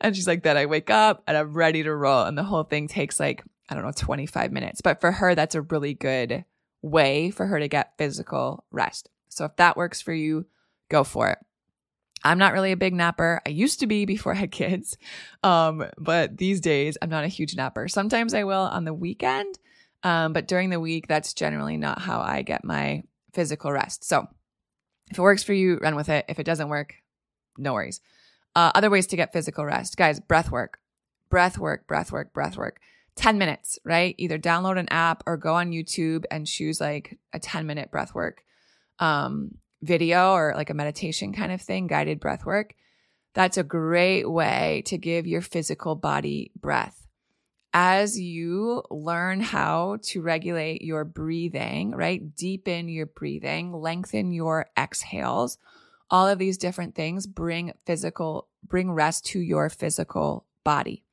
and 0.00 0.14
she's 0.14 0.26
like, 0.26 0.42
then 0.42 0.56
I 0.56 0.66
wake 0.66 0.90
up 0.90 1.22
and 1.26 1.36
I'm 1.36 1.52
ready 1.52 1.82
to 1.82 1.94
roll. 1.94 2.24
And 2.24 2.36
the 2.36 2.44
whole 2.44 2.64
thing 2.64 2.88
takes 2.88 3.18
like, 3.18 3.42
I 3.68 3.74
don't 3.74 3.84
know, 3.84 3.92
25 3.94 4.52
minutes. 4.52 4.80
But 4.80 5.00
for 5.00 5.12
her, 5.12 5.34
that's 5.34 5.54
a 5.54 5.62
really 5.62 5.94
good 5.94 6.44
way 6.82 7.30
for 7.30 7.46
her 7.46 7.58
to 7.58 7.68
get 7.68 7.96
physical 7.96 8.64
rest. 8.70 9.08
So 9.28 9.44
if 9.44 9.56
that 9.56 9.76
works 9.76 10.00
for 10.00 10.12
you, 10.12 10.46
go 10.90 11.04
for 11.04 11.30
it. 11.30 11.38
I'm 12.24 12.38
not 12.38 12.52
really 12.52 12.72
a 12.72 12.76
big 12.76 12.94
napper. 12.94 13.40
I 13.46 13.50
used 13.50 13.80
to 13.80 13.86
be 13.86 14.04
before 14.04 14.32
I 14.32 14.36
had 14.36 14.50
kids. 14.50 14.96
Um, 15.42 15.84
but 15.98 16.36
these 16.36 16.60
days 16.60 16.96
I'm 17.02 17.10
not 17.10 17.24
a 17.24 17.28
huge 17.28 17.56
napper. 17.56 17.88
Sometimes 17.88 18.34
I 18.34 18.44
will 18.44 18.62
on 18.62 18.84
the 18.84 18.94
weekend. 18.94 19.58
Um, 20.04 20.32
but 20.32 20.48
during 20.48 20.70
the 20.70 20.80
week, 20.80 21.06
that's 21.06 21.32
generally 21.32 21.76
not 21.76 22.00
how 22.00 22.20
I 22.20 22.42
get 22.42 22.64
my 22.64 23.04
physical 23.32 23.70
rest. 23.72 24.04
So 24.04 24.26
if 25.10 25.18
it 25.18 25.22
works 25.22 25.42
for 25.42 25.52
you, 25.52 25.78
run 25.78 25.94
with 25.94 26.08
it. 26.08 26.24
If 26.28 26.38
it 26.38 26.46
doesn't 26.46 26.68
work, 26.68 26.94
no 27.56 27.72
worries. 27.74 28.00
Uh, 28.54 28.72
other 28.74 28.90
ways 28.90 29.06
to 29.08 29.16
get 29.16 29.32
physical 29.32 29.64
rest, 29.64 29.96
guys, 29.96 30.20
breath 30.20 30.50
work, 30.50 30.78
breath 31.30 31.56
work, 31.56 31.86
breath 31.86 32.12
work, 32.12 32.32
breath 32.32 32.56
work. 32.56 32.80
10 33.16 33.38
minutes, 33.38 33.78
right? 33.84 34.14
Either 34.18 34.38
download 34.38 34.78
an 34.78 34.88
app 34.90 35.22
or 35.26 35.36
go 35.36 35.54
on 35.54 35.70
YouTube 35.70 36.24
and 36.30 36.46
choose 36.46 36.80
like 36.80 37.18
a 37.32 37.38
10 37.38 37.66
minute 37.66 37.90
breath 37.90 38.14
work 38.14 38.42
um, 38.98 39.58
video 39.82 40.32
or 40.32 40.54
like 40.56 40.70
a 40.70 40.74
meditation 40.74 41.32
kind 41.32 41.52
of 41.52 41.60
thing, 41.60 41.86
guided 41.86 42.20
breath 42.20 42.46
work. 42.46 42.74
That's 43.34 43.56
a 43.56 43.62
great 43.62 44.30
way 44.30 44.82
to 44.86 44.98
give 44.98 45.26
your 45.26 45.40
physical 45.40 45.94
body 45.94 46.52
breath 46.54 47.02
as 47.72 48.20
you 48.20 48.82
learn 48.90 49.40
how 49.40 49.96
to 50.02 50.20
regulate 50.20 50.82
your 50.82 51.04
breathing, 51.04 51.92
right? 51.92 52.34
Deepen 52.36 52.88
your 52.88 53.06
breathing, 53.06 53.72
lengthen 53.72 54.32
your 54.32 54.66
exhales. 54.78 55.58
All 56.10 56.28
of 56.28 56.38
these 56.38 56.58
different 56.58 56.94
things 56.94 57.26
bring 57.26 57.72
physical, 57.86 58.48
bring 58.66 58.92
rest 58.92 59.24
to 59.26 59.40
your 59.40 59.70
physical 59.70 60.44
body. 60.64 61.04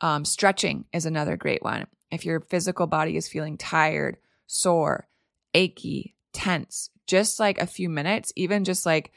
Um, 0.00 0.24
stretching 0.24 0.86
is 0.92 1.04
another 1.04 1.36
great 1.36 1.62
one. 1.62 1.86
If 2.10 2.24
your 2.24 2.40
physical 2.40 2.86
body 2.86 3.16
is 3.16 3.28
feeling 3.28 3.58
tired, 3.58 4.16
sore, 4.46 5.08
achy, 5.52 6.14
tense, 6.32 6.88
just 7.08 7.40
like 7.40 7.58
a 7.58 7.66
few 7.66 7.88
minutes, 7.88 8.32
even 8.36 8.62
just 8.62 8.86
like, 8.86 9.10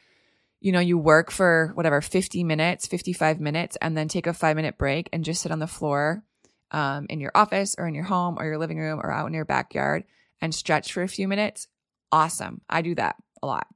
you 0.60 0.72
know, 0.72 0.80
you 0.80 0.98
work 0.98 1.30
for 1.30 1.72
whatever, 1.76 2.02
50 2.02 2.44
minutes, 2.44 2.88
55 2.88 3.40
minutes, 3.40 3.78
and 3.82 3.96
then 3.96 4.08
take 4.08 4.26
a 4.26 4.34
five 4.34 4.56
minute 4.56 4.78
break 4.78 5.10
and 5.14 5.24
just 5.24 5.42
sit 5.42 5.52
on 5.52 5.60
the 5.60 5.68
floor 5.68 6.24
um, 6.72 7.06
in 7.10 7.20
your 7.20 7.32
office 7.36 7.76
or 7.78 7.88
in 7.88 7.94
your 7.94 8.06
home 8.06 8.38
or 8.40 8.46
your 8.46 8.58
living 8.58 8.80
room 8.80 9.00
or 9.04 9.12
out 9.12 9.28
in 9.28 9.34
your 9.34 9.46
backyard 9.46 10.06
and 10.42 10.56
stretch 10.56 10.94
for 10.94 11.04
a 11.04 11.08
few 11.08 11.28
minutes, 11.28 11.68
awesome. 12.12 12.62
I 12.70 12.82
do 12.82 12.96
that 12.96 13.18
a 13.44 13.48
lot. 13.48 13.68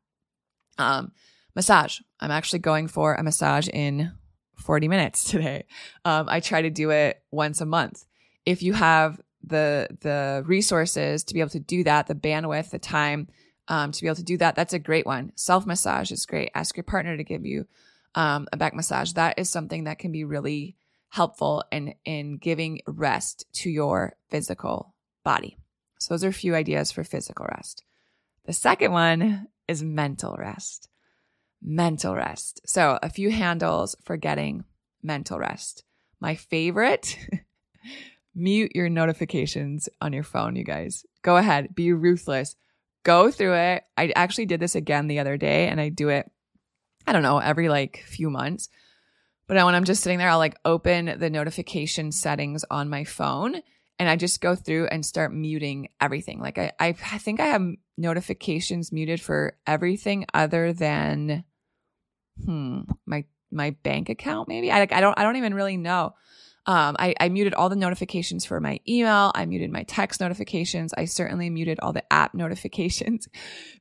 Um, 0.77 1.11
massage. 1.55 1.99
I'm 2.19 2.31
actually 2.31 2.59
going 2.59 2.87
for 2.87 3.15
a 3.15 3.23
massage 3.23 3.67
in 3.67 4.11
40 4.57 4.87
minutes 4.87 5.23
today. 5.29 5.65
Um, 6.05 6.27
I 6.29 6.39
try 6.39 6.61
to 6.61 6.69
do 6.69 6.91
it 6.91 7.21
once 7.31 7.61
a 7.61 7.65
month. 7.65 8.05
If 8.45 8.63
you 8.63 8.73
have 8.73 9.19
the 9.47 9.87
the 10.01 10.43
resources 10.45 11.23
to 11.25 11.33
be 11.33 11.39
able 11.39 11.51
to 11.51 11.59
do 11.59 11.83
that, 11.83 12.07
the 12.07 12.15
bandwidth, 12.15 12.71
the 12.71 12.79
time 12.79 13.27
um, 13.67 13.91
to 13.91 14.01
be 14.01 14.07
able 14.07 14.15
to 14.17 14.23
do 14.23 14.37
that, 14.37 14.55
that's 14.55 14.73
a 14.73 14.79
great 14.79 15.05
one. 15.05 15.31
Self 15.35 15.65
massage 15.65 16.11
is 16.11 16.25
great. 16.25 16.51
Ask 16.53 16.77
your 16.77 16.83
partner 16.83 17.17
to 17.17 17.23
give 17.23 17.45
you 17.45 17.67
um, 18.13 18.47
a 18.53 18.57
back 18.57 18.73
massage. 18.73 19.13
That 19.13 19.39
is 19.39 19.49
something 19.49 19.85
that 19.85 19.99
can 19.99 20.11
be 20.11 20.23
really 20.23 20.75
helpful 21.09 21.63
in 21.71 21.95
in 22.03 22.37
giving 22.37 22.81
rest 22.87 23.45
to 23.53 23.69
your 23.69 24.15
physical 24.29 24.93
body. 25.23 25.57
So 25.99 26.13
those 26.13 26.23
are 26.23 26.29
a 26.29 26.33
few 26.33 26.55
ideas 26.55 26.91
for 26.91 27.03
physical 27.03 27.47
rest. 27.47 27.83
The 28.45 28.53
second 28.53 28.91
one 28.91 29.47
is 29.67 29.81
mental 29.81 30.35
rest. 30.37 30.89
Mental 31.61 32.13
rest. 32.13 32.61
So 32.65 32.99
a 33.01 33.09
few 33.09 33.31
handles 33.31 33.95
for 34.03 34.17
getting 34.17 34.65
mental 35.01 35.39
rest. 35.39 35.83
My 36.19 36.35
favorite 36.35 37.17
mute 38.35 38.73
your 38.75 38.89
notifications 38.89 39.89
on 40.01 40.13
your 40.13 40.23
phone, 40.23 40.55
you 40.55 40.63
guys. 40.63 41.05
Go 41.21 41.37
ahead, 41.37 41.73
be 41.73 41.93
ruthless. 41.93 42.55
Go 43.05 43.31
through 43.31 43.53
it. 43.53 43.83
I 43.95 44.11
actually 44.15 44.47
did 44.47 44.59
this 44.59 44.75
again 44.75 45.07
the 45.07 45.19
other 45.19 45.37
day 45.37 45.69
and 45.69 45.79
I 45.79 45.87
do 45.87 46.09
it, 46.09 46.29
I 47.07 47.13
don't 47.13 47.23
know, 47.23 47.37
every 47.37 47.69
like 47.69 48.03
few 48.05 48.29
months. 48.29 48.67
But 49.47 49.63
when 49.63 49.75
I'm 49.75 49.85
just 49.85 50.03
sitting 50.03 50.17
there, 50.17 50.29
I'll 50.29 50.39
like 50.39 50.57
open 50.65 51.17
the 51.19 51.29
notification 51.29 52.11
settings 52.11 52.65
on 52.69 52.89
my 52.89 53.03
phone 53.03 53.61
and 53.99 54.09
I 54.09 54.15
just 54.15 54.41
go 54.41 54.55
through 54.55 54.87
and 54.87 55.05
start 55.05 55.33
muting 55.33 55.89
everything. 56.01 56.41
Like 56.41 56.57
I, 56.57 56.73
I, 56.79 56.91
think 56.93 57.39
I 57.39 57.45
have 57.45 57.65
notifications 57.97 58.91
muted 58.91 59.21
for 59.21 59.55
everything 59.65 60.25
other 60.33 60.73
than, 60.73 61.45
hmm, 62.43 62.81
my 63.05 63.23
my 63.51 63.71
bank 63.83 64.09
account. 64.09 64.47
Maybe 64.47 64.71
I 64.71 64.79
like 64.79 64.91
I 64.91 65.01
don't 65.01 65.17
I 65.17 65.23
don't 65.23 65.37
even 65.37 65.53
really 65.53 65.77
know. 65.77 66.13
Um, 66.67 66.95
I, 66.97 67.13
I 67.19 67.29
muted 67.29 67.53
all 67.53 67.69
the 67.69 67.75
notifications 67.75 68.43
for 68.43 68.59
my 68.59 68.79
email. 68.87 69.31
I 69.35 69.45
muted 69.45 69.71
my 69.71 69.83
text 69.83 70.19
notifications. 70.19 70.93
I 70.97 71.05
certainly 71.05 71.49
muted 71.49 71.79
all 71.79 71.93
the 71.93 72.11
app 72.11 72.33
notifications 72.33 73.27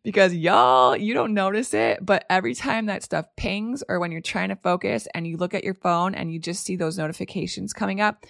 because 0.02 0.34
y'all, 0.34 0.96
you 0.96 1.14
don't 1.14 1.34
notice 1.34 1.72
it, 1.72 2.04
but 2.04 2.26
every 2.28 2.54
time 2.54 2.86
that 2.86 3.02
stuff 3.02 3.26
pings 3.36 3.82
or 3.88 3.98
when 3.98 4.12
you're 4.12 4.20
trying 4.20 4.50
to 4.50 4.56
focus 4.56 5.08
and 5.14 5.26
you 5.26 5.36
look 5.36 5.54
at 5.54 5.64
your 5.64 5.74
phone 5.74 6.14
and 6.14 6.32
you 6.32 6.38
just 6.38 6.64
see 6.64 6.76
those 6.76 6.98
notifications 6.98 7.72
coming 7.72 8.00
up, 8.00 8.26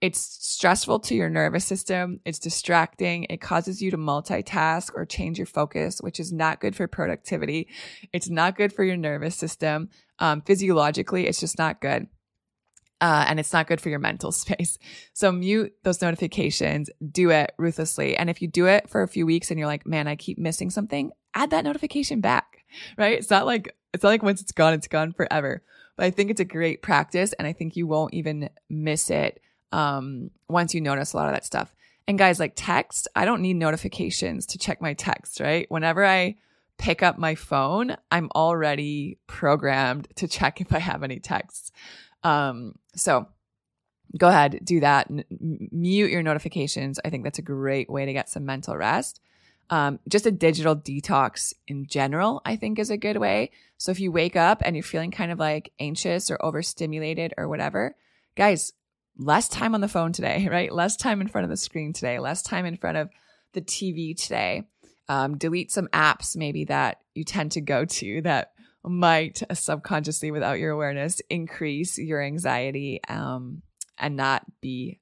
it's 0.00 0.20
stressful 0.20 1.00
to 1.00 1.14
your 1.16 1.28
nervous 1.28 1.64
system. 1.64 2.20
It's 2.24 2.38
distracting. 2.38 3.24
It 3.24 3.40
causes 3.40 3.82
you 3.82 3.90
to 3.90 3.96
multitask 3.96 4.92
or 4.94 5.04
change 5.04 5.38
your 5.38 5.46
focus, 5.46 5.98
which 6.00 6.20
is 6.20 6.32
not 6.32 6.60
good 6.60 6.76
for 6.76 6.86
productivity. 6.86 7.68
It's 8.12 8.30
not 8.30 8.56
good 8.56 8.72
for 8.72 8.84
your 8.84 8.96
nervous 8.96 9.34
system. 9.34 9.90
Um, 10.20 10.40
physiologically, 10.42 11.26
it's 11.26 11.40
just 11.40 11.58
not 11.58 11.80
good 11.80 12.06
uh, 13.00 13.24
and 13.28 13.38
it's 13.38 13.52
not 13.52 13.66
good 13.66 13.80
for 13.80 13.88
your 13.88 13.98
mental 13.98 14.32
space. 14.32 14.78
So 15.12 15.32
mute 15.32 15.74
those 15.82 16.02
notifications, 16.02 16.90
do 17.10 17.30
it 17.30 17.52
ruthlessly. 17.58 18.16
And 18.16 18.28
if 18.30 18.42
you 18.42 18.48
do 18.48 18.66
it 18.66 18.88
for 18.88 19.02
a 19.02 19.08
few 19.08 19.26
weeks 19.26 19.50
and 19.50 19.58
you're 19.58 19.68
like, 19.68 19.86
man, 19.86 20.08
I 20.08 20.16
keep 20.16 20.38
missing 20.38 20.70
something, 20.70 21.12
add 21.34 21.50
that 21.50 21.64
notification 21.64 22.20
back, 22.20 22.64
right? 22.96 23.18
It's 23.18 23.30
not 23.30 23.46
like, 23.46 23.74
it's 23.94 24.02
not 24.02 24.10
like 24.10 24.22
once 24.22 24.40
it's 24.40 24.52
gone, 24.52 24.74
it's 24.74 24.88
gone 24.88 25.12
forever. 25.12 25.62
But 25.96 26.06
I 26.06 26.10
think 26.10 26.30
it's 26.30 26.40
a 26.40 26.44
great 26.44 26.82
practice 26.82 27.32
and 27.34 27.46
I 27.46 27.52
think 27.52 27.76
you 27.76 27.86
won't 27.86 28.14
even 28.14 28.50
miss 28.68 29.10
it 29.10 29.40
um, 29.72 30.30
once 30.48 30.74
you 30.74 30.80
notice 30.80 31.12
a 31.12 31.16
lot 31.16 31.26
of 31.28 31.34
that 31.34 31.44
stuff. 31.44 31.74
And 32.06 32.18
guys, 32.18 32.40
like 32.40 32.54
text, 32.56 33.06
I 33.14 33.26
don't 33.26 33.42
need 33.42 33.54
notifications 33.54 34.46
to 34.46 34.58
check 34.58 34.80
my 34.80 34.94
text, 34.94 35.40
right? 35.40 35.70
Whenever 35.70 36.06
I 36.06 36.36
pick 36.78 37.02
up 37.02 37.18
my 37.18 37.34
phone, 37.34 37.96
I'm 38.10 38.30
already 38.34 39.18
programmed 39.26 40.08
to 40.16 40.26
check 40.26 40.60
if 40.60 40.72
I 40.72 40.78
have 40.78 41.02
any 41.02 41.18
texts. 41.18 41.70
Um, 42.22 42.76
so 42.98 43.28
go 44.16 44.28
ahead, 44.28 44.60
do 44.64 44.80
that. 44.80 45.10
N- 45.10 45.24
mute 45.72 46.10
your 46.10 46.22
notifications. 46.22 46.98
I 47.04 47.10
think 47.10 47.24
that's 47.24 47.38
a 47.38 47.42
great 47.42 47.90
way 47.90 48.06
to 48.06 48.12
get 48.12 48.28
some 48.28 48.44
mental 48.44 48.76
rest. 48.76 49.20
Um, 49.70 49.98
just 50.08 50.26
a 50.26 50.30
digital 50.30 50.74
detox 50.74 51.52
in 51.66 51.86
general, 51.86 52.40
I 52.44 52.56
think 52.56 52.78
is 52.78 52.90
a 52.90 52.96
good 52.96 53.18
way. 53.18 53.50
So 53.76 53.90
if 53.90 54.00
you 54.00 54.10
wake 54.10 54.34
up 54.34 54.62
and 54.64 54.74
you're 54.74 54.82
feeling 54.82 55.10
kind 55.10 55.30
of 55.30 55.38
like 55.38 55.72
anxious 55.78 56.30
or 56.30 56.42
overstimulated 56.42 57.34
or 57.36 57.48
whatever, 57.48 57.94
guys, 58.34 58.72
less 59.18 59.48
time 59.48 59.74
on 59.74 59.82
the 59.82 59.88
phone 59.88 60.12
today, 60.12 60.48
right? 60.50 60.72
Less 60.72 60.96
time 60.96 61.20
in 61.20 61.28
front 61.28 61.44
of 61.44 61.50
the 61.50 61.56
screen 61.56 61.92
today, 61.92 62.18
less 62.18 62.42
time 62.42 62.64
in 62.64 62.76
front 62.76 62.96
of 62.96 63.10
the 63.52 63.60
TV 63.60 64.16
today. 64.16 64.64
Um, 65.10 65.38
delete 65.38 65.70
some 65.70 65.88
apps 65.88 66.36
maybe 66.36 66.64
that 66.66 67.00
you 67.14 67.24
tend 67.24 67.52
to 67.52 67.62
go 67.62 67.86
to 67.86 68.20
that 68.22 68.52
might 68.88 69.42
subconsciously, 69.52 70.30
without 70.30 70.58
your 70.58 70.72
awareness, 70.72 71.20
increase 71.28 71.98
your 71.98 72.22
anxiety 72.22 73.00
um, 73.08 73.62
and 73.96 74.16
not 74.16 74.44
be 74.60 75.00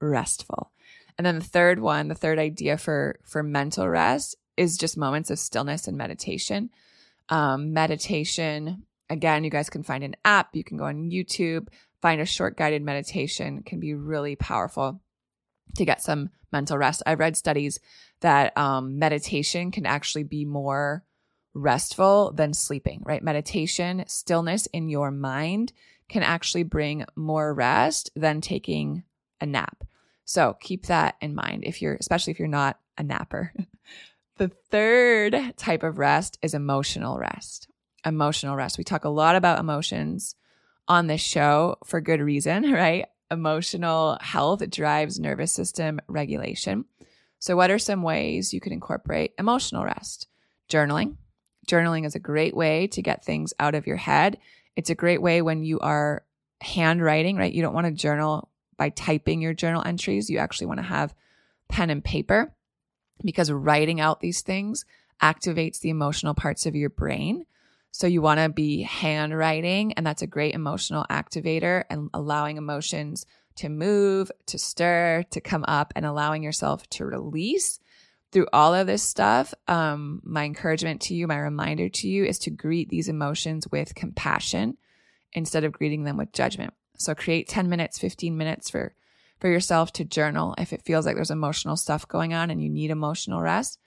restful. 0.00 0.72
And 1.16 1.26
then 1.26 1.38
the 1.38 1.44
third 1.44 1.80
one, 1.80 2.08
the 2.08 2.14
third 2.14 2.38
idea 2.38 2.78
for 2.78 3.18
for 3.24 3.42
mental 3.42 3.88
rest 3.88 4.36
is 4.56 4.78
just 4.78 4.96
moments 4.96 5.30
of 5.30 5.38
stillness 5.38 5.88
and 5.88 5.96
meditation. 5.96 6.70
Um, 7.28 7.72
meditation, 7.72 8.84
again, 9.10 9.44
you 9.44 9.50
guys 9.50 9.70
can 9.70 9.82
find 9.82 10.04
an 10.04 10.16
app. 10.24 10.54
You 10.54 10.64
can 10.64 10.76
go 10.76 10.84
on 10.84 11.10
YouTube, 11.10 11.68
find 12.00 12.20
a 12.20 12.26
short 12.26 12.56
guided 12.56 12.82
meditation. 12.82 13.62
Can 13.62 13.80
be 13.80 13.94
really 13.94 14.36
powerful. 14.36 15.00
to 15.76 15.84
get 15.84 16.02
some 16.02 16.30
mental 16.52 16.78
rest. 16.78 17.02
I've 17.06 17.18
read 17.18 17.36
studies 17.36 17.78
that 18.20 18.56
um, 18.56 18.98
meditation 18.98 19.70
can 19.70 19.86
actually 19.86 20.24
be 20.24 20.44
more 20.44 21.04
restful 21.54 22.32
than 22.32 22.54
sleeping, 22.54 23.02
right? 23.04 23.22
Meditation, 23.22 24.04
stillness 24.06 24.66
in 24.66 24.88
your 24.88 25.10
mind 25.10 25.72
can 26.08 26.22
actually 26.22 26.62
bring 26.62 27.04
more 27.16 27.52
rest 27.52 28.10
than 28.16 28.40
taking 28.40 29.02
a 29.40 29.46
nap. 29.46 29.84
So 30.24 30.56
keep 30.60 30.86
that 30.86 31.16
in 31.20 31.34
mind 31.34 31.64
if 31.64 31.80
you're, 31.80 31.94
especially 31.94 32.32
if 32.32 32.38
you're 32.38 32.48
not 32.48 32.78
a 32.96 33.02
napper. 33.02 33.52
the 34.36 34.48
third 34.70 35.54
type 35.56 35.82
of 35.82 35.98
rest 35.98 36.38
is 36.42 36.54
emotional 36.54 37.18
rest. 37.18 37.68
Emotional 38.04 38.56
rest. 38.56 38.78
We 38.78 38.84
talk 38.84 39.04
a 39.04 39.10
lot 39.10 39.36
about 39.36 39.58
emotions 39.58 40.34
on 40.86 41.06
this 41.06 41.20
show 41.20 41.76
for 41.84 42.00
good 42.00 42.20
reason, 42.20 42.72
right? 42.72 43.06
Emotional 43.30 44.16
health 44.20 44.68
drives 44.70 45.18
nervous 45.20 45.52
system 45.52 46.00
regulation. 46.08 46.86
So, 47.40 47.56
what 47.56 47.70
are 47.70 47.78
some 47.78 48.02
ways 48.02 48.52
you 48.52 48.60
can 48.60 48.72
incorporate 48.72 49.34
emotional 49.38 49.84
rest? 49.84 50.28
Journaling. 50.68 51.16
Journaling 51.68 52.06
is 52.06 52.14
a 52.14 52.20
great 52.20 52.56
way 52.56 52.86
to 52.88 53.02
get 53.02 53.24
things 53.24 53.54
out 53.60 53.74
of 53.74 53.86
your 53.86 53.96
head. 53.96 54.38
It's 54.74 54.90
a 54.90 54.94
great 54.94 55.22
way 55.22 55.42
when 55.42 55.62
you 55.62 55.78
are 55.80 56.24
handwriting, 56.60 57.36
right? 57.36 57.52
You 57.52 57.62
don't 57.62 57.74
want 57.74 57.86
to 57.86 57.92
journal 57.92 58.48
by 58.76 58.88
typing 58.88 59.40
your 59.40 59.54
journal 59.54 59.82
entries. 59.84 60.30
You 60.30 60.38
actually 60.38 60.68
want 60.68 60.78
to 60.78 60.84
have 60.84 61.14
pen 61.68 61.90
and 61.90 62.02
paper 62.02 62.52
because 63.24 63.50
writing 63.52 64.00
out 64.00 64.20
these 64.20 64.42
things 64.42 64.84
activates 65.22 65.80
the 65.80 65.90
emotional 65.90 66.34
parts 66.34 66.66
of 66.66 66.74
your 66.74 66.90
brain. 66.90 67.44
So 67.90 68.06
you 68.06 68.22
want 68.22 68.40
to 68.40 68.48
be 68.48 68.82
handwriting, 68.82 69.92
and 69.94 70.06
that's 70.06 70.22
a 70.22 70.26
great 70.26 70.54
emotional 70.54 71.04
activator 71.10 71.84
and 71.90 72.10
allowing 72.14 72.56
emotions 72.56 73.26
to 73.56 73.68
move, 73.68 74.30
to 74.46 74.58
stir, 74.58 75.24
to 75.30 75.40
come 75.40 75.64
up, 75.66 75.92
and 75.96 76.06
allowing 76.06 76.42
yourself 76.42 76.88
to 76.90 77.04
release 77.04 77.80
through 78.30 78.46
all 78.52 78.74
of 78.74 78.86
this 78.86 79.02
stuff, 79.02 79.54
um, 79.68 80.20
my 80.22 80.44
encouragement 80.44 81.00
to 81.02 81.14
you, 81.14 81.26
my 81.26 81.38
reminder 81.38 81.88
to 81.88 82.08
you 82.08 82.24
is 82.24 82.38
to 82.40 82.50
greet 82.50 82.88
these 82.88 83.08
emotions 83.08 83.66
with 83.68 83.94
compassion 83.94 84.76
instead 85.32 85.64
of 85.64 85.72
greeting 85.72 86.04
them 86.04 86.16
with 86.16 86.32
judgment. 86.32 86.74
So 86.98 87.14
create 87.14 87.48
10 87.48 87.68
minutes, 87.68 87.98
15 87.98 88.36
minutes 88.36 88.68
for, 88.68 88.94
for 89.40 89.48
yourself 89.48 89.92
to 89.94 90.04
journal 90.04 90.54
if 90.58 90.72
it 90.72 90.84
feels 90.84 91.06
like 91.06 91.14
there's 91.14 91.30
emotional 91.30 91.76
stuff 91.76 92.06
going 92.06 92.34
on 92.34 92.50
and 92.50 92.62
you 92.62 92.68
need 92.68 92.90
emotional 92.90 93.40
rest 93.40 93.78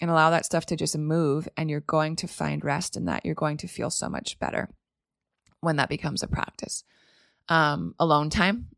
and 0.00 0.10
allow 0.10 0.30
that 0.30 0.44
stuff 0.44 0.66
to 0.66 0.76
just 0.76 0.98
move 0.98 1.48
and 1.56 1.70
you're 1.70 1.80
going 1.80 2.16
to 2.16 2.26
find 2.26 2.64
rest 2.64 2.96
in 2.96 3.04
that. 3.04 3.24
You're 3.24 3.34
going 3.34 3.58
to 3.58 3.68
feel 3.68 3.90
so 3.90 4.08
much 4.08 4.38
better 4.40 4.70
when 5.60 5.76
that 5.76 5.88
becomes 5.88 6.22
a 6.22 6.28
practice. 6.28 6.84
Um, 7.48 7.94
alone 7.98 8.30
time. 8.30 8.68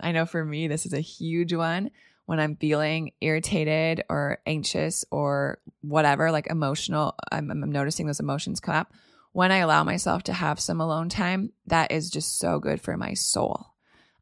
I 0.00 0.12
know 0.12 0.26
for 0.26 0.44
me, 0.44 0.68
this 0.68 0.84
is 0.84 0.92
a 0.92 1.00
huge 1.00 1.54
one 1.54 1.90
when 2.28 2.40
I'm 2.40 2.56
feeling 2.56 3.12
irritated 3.22 4.04
or 4.10 4.36
anxious 4.44 5.02
or 5.10 5.60
whatever, 5.80 6.30
like 6.30 6.48
emotional, 6.48 7.14
I'm, 7.32 7.50
I'm, 7.50 7.72
noticing 7.72 8.06
those 8.06 8.20
emotions 8.20 8.60
come 8.60 8.74
up. 8.74 8.92
When 9.32 9.50
I 9.50 9.58
allow 9.58 9.82
myself 9.82 10.24
to 10.24 10.34
have 10.34 10.60
some 10.60 10.78
alone 10.78 11.08
time, 11.08 11.54
that 11.68 11.90
is 11.90 12.10
just 12.10 12.38
so 12.38 12.58
good 12.58 12.82
for 12.82 12.98
my 12.98 13.14
soul. 13.14 13.68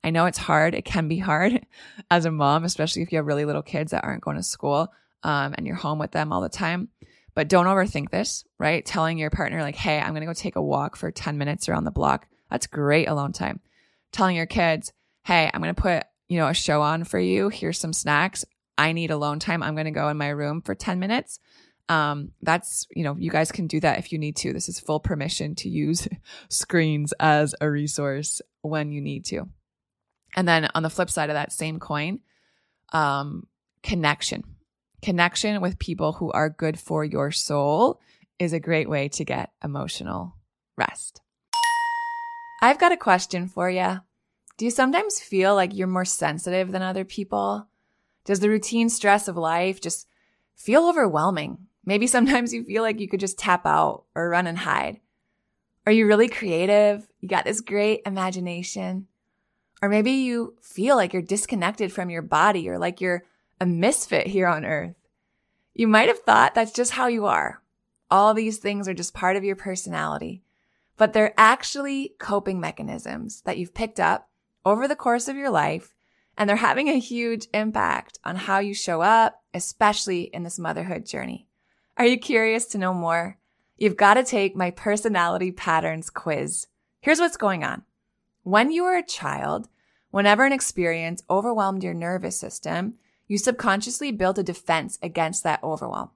I 0.05 0.11
know 0.11 0.27
it's 0.27 0.39
hard. 0.39 0.77
It 0.77 0.85
can 0.85 1.09
be 1.09 1.19
hard 1.19 1.67
as 2.11 2.27
a 2.27 2.31
mom, 2.31 2.63
especially 2.63 3.03
if 3.03 3.11
you 3.11 3.19
have 3.19 3.27
really 3.27 3.45
little 3.45 3.61
kids 3.61 3.91
that 3.91 4.05
aren't 4.05 4.23
going 4.23 4.37
to 4.37 4.43
school 4.45 4.93
um, 5.25 5.57
and 5.59 5.67
you're 5.67 5.75
home 5.75 5.99
with 5.99 6.13
them 6.13 6.33
all 6.33 6.43
the 6.43 6.49
time. 6.49 6.91
But 7.35 7.49
don't 7.49 7.67
overthink 7.67 8.11
this, 8.11 8.45
right? 8.57 8.87
Telling 8.87 9.19
your 9.19 9.31
partner, 9.31 9.63
like, 9.63 9.75
hey, 9.75 9.99
I'm 9.99 10.11
going 10.11 10.21
to 10.21 10.27
go 10.27 10.33
take 10.33 10.55
a 10.55 10.63
walk 10.63 10.95
for 10.95 11.11
10 11.11 11.39
minutes 11.39 11.69
around 11.69 11.83
the 11.83 11.91
block. 11.91 12.29
That's 12.53 12.69
great 12.69 13.09
alone 13.09 13.33
time. 13.33 13.59
Telling 14.13 14.37
your 14.37 14.47
kids, 14.47 14.93
hey, 15.25 15.51
I'm 15.53 15.61
going 15.61 15.75
to 15.75 15.83
put 15.83 16.05
you 16.29 16.39
know, 16.39 16.49
a 16.49 16.55
show 16.55 16.83
on 16.83 17.05
for 17.05 17.19
you. 17.19 17.49
Here's 17.49 17.79
some 17.79 17.93
snacks. 17.93 18.45
I 18.79 18.93
need 18.93 19.11
alone 19.11 19.39
time. 19.39 19.63
I'm 19.63 19.75
going 19.75 19.87
to 19.87 19.91
go 19.91 20.09
in 20.09 20.17
my 20.17 20.29
room 20.29 20.63
for 20.63 20.75
10 20.75 20.99
minutes. 20.99 21.39
Um, 21.89 22.33
that's, 22.43 22.87
you 22.95 23.05
know, 23.05 23.17
you 23.17 23.31
guys 23.31 23.53
can 23.53 23.69
do 23.69 23.81
that 23.81 23.99
if 23.99 24.13
you 24.13 24.19
need 24.19 24.37
to. 24.37 24.53
This 24.53 24.69
is 24.69 24.81
full 24.81 25.01
permission 25.01 25.55
to 25.57 25.69
use 25.69 26.09
screens 26.49 27.13
as 27.21 27.55
a 27.61 27.71
resource 27.71 28.43
when 28.63 28.91
you 28.91 29.01
need 29.01 29.25
to. 29.27 29.49
And 30.35 30.47
then 30.47 30.69
on 30.75 30.83
the 30.83 30.91
flip 30.91 31.11
side 31.11 31.31
of 31.31 31.35
that 31.35 31.53
same 31.53 31.79
coin, 31.79 32.21
um, 32.93 33.47
connection. 33.83 34.43
Connection 35.01 35.61
with 35.61 35.79
people 35.79 36.13
who 36.13 36.33
are 36.33 36.51
good 36.51 36.79
for 36.79 37.05
your 37.05 37.31
soul 37.31 38.01
is 38.39 38.53
a 38.53 38.61
great 38.61 38.89
way 38.89 39.09
to 39.09 39.25
get 39.25 39.53
emotional 39.63 40.37
rest. 40.77 41.23
I've 42.63 42.79
got 42.79 42.93
a 42.93 42.97
question 42.97 43.49
for 43.49 43.71
you. 43.71 44.01
Do 44.57 44.65
you 44.65 44.71
sometimes 44.71 45.21
feel 45.21 45.55
like 45.55 45.75
you're 45.75 45.87
more 45.87 46.07
sensitive 46.07 46.73
than 46.73 46.83
other 46.83 47.05
people? 47.05 47.69
Does 48.25 48.41
the 48.41 48.49
routine 48.49 48.89
stress 48.89 49.29
of 49.29 49.37
life 49.37 49.81
just 49.81 50.09
feel 50.55 50.89
overwhelming? 50.89 51.59
Maybe 51.85 52.07
sometimes 52.07 52.55
you 52.55 52.65
feel 52.65 52.83
like 52.83 53.01
you 53.01 53.09
could 53.09 53.21
just 53.21 53.39
tap 53.39 53.67
out 53.67 54.05
or 54.15 54.31
run 54.31 54.47
and 54.47 54.59
hide. 54.59 55.01
Are 55.85 55.93
you 55.93 56.07
really 56.07 56.29
creative? 56.29 57.07
You 57.21 57.29
got 57.29 57.45
this 57.45 57.61
great 57.61 58.03
imagination. 58.07 59.07
Or 59.83 59.89
maybe 59.89 60.13
you 60.13 60.57
feel 60.63 60.97
like 60.97 61.13
you're 61.13 61.23
disconnected 61.23 61.93
from 61.93 62.09
your 62.09 62.23
body 62.23 62.69
or 62.69 62.79
like 62.79 63.01
you're 63.01 63.25
a 63.61 63.67
misfit 63.67 64.27
here 64.27 64.47
on 64.47 64.65
earth. 64.65 64.97
You 65.75 65.87
might 65.87 66.09
have 66.09 66.21
thought 66.21 66.55
that's 66.55 66.73
just 66.73 66.93
how 66.93 67.09
you 67.09 67.27
are. 67.27 67.63
All 68.11 68.33
these 68.33 68.59
things 68.59 68.89
are 68.89 68.95
just 68.95 69.13
part 69.13 69.37
of 69.37 69.45
your 69.45 69.57
personality, 69.57 70.43
but 70.97 71.13
they're 71.13 71.35
actually 71.37 72.15
coping 72.19 72.59
mechanisms 72.59 73.43
that 73.43 73.59
you've 73.59 73.75
picked 73.75 74.01
up 74.01 74.31
over 74.67 74.89
the 74.89 74.97
course 74.97 75.29
of 75.29 75.37
your 75.37 75.49
life, 75.49 75.95
and 76.37 76.51
they're 76.51 76.57
having 76.57 76.89
a 76.89 76.99
huge 76.99 77.47
impact 77.55 78.19
on 78.25 78.35
how 78.35 78.59
you 78.59 78.75
show 78.75 79.01
up, 79.01 79.43
especially 79.55 80.23
in 80.23 80.43
this 80.43 80.59
motherhood 80.59 81.07
journey. 81.07 81.47
Are 81.97 82.05
you 82.05 82.19
curious 82.19 82.67
to 82.67 82.79
know 82.79 82.93
more? 82.93 83.39
You've 83.79 83.97
got 83.97 84.15
to 84.15 84.25
take 84.25 84.57
my 84.57 84.73
personality 84.73 85.53
patterns 85.53 86.11
quiz. 86.11 86.67
Here's 87.01 87.21
what's 87.21 87.37
going 87.37 87.63
on. 87.63 87.85
When 88.43 88.73
you 88.73 88.83
were 88.83 88.97
a 88.97 89.07
child, 89.07 89.69
whenever 90.11 90.45
an 90.45 90.53
experience 90.53 91.23
overwhelmed 91.31 91.85
your 91.85 91.95
nervous 91.95 92.37
system, 92.39 92.95
you 93.29 93.39
subconsciously 93.39 94.11
built 94.11 94.39
a 94.39 94.43
defense 94.43 94.99
against 95.01 95.45
that 95.45 95.63
overwhelm. 95.63 96.11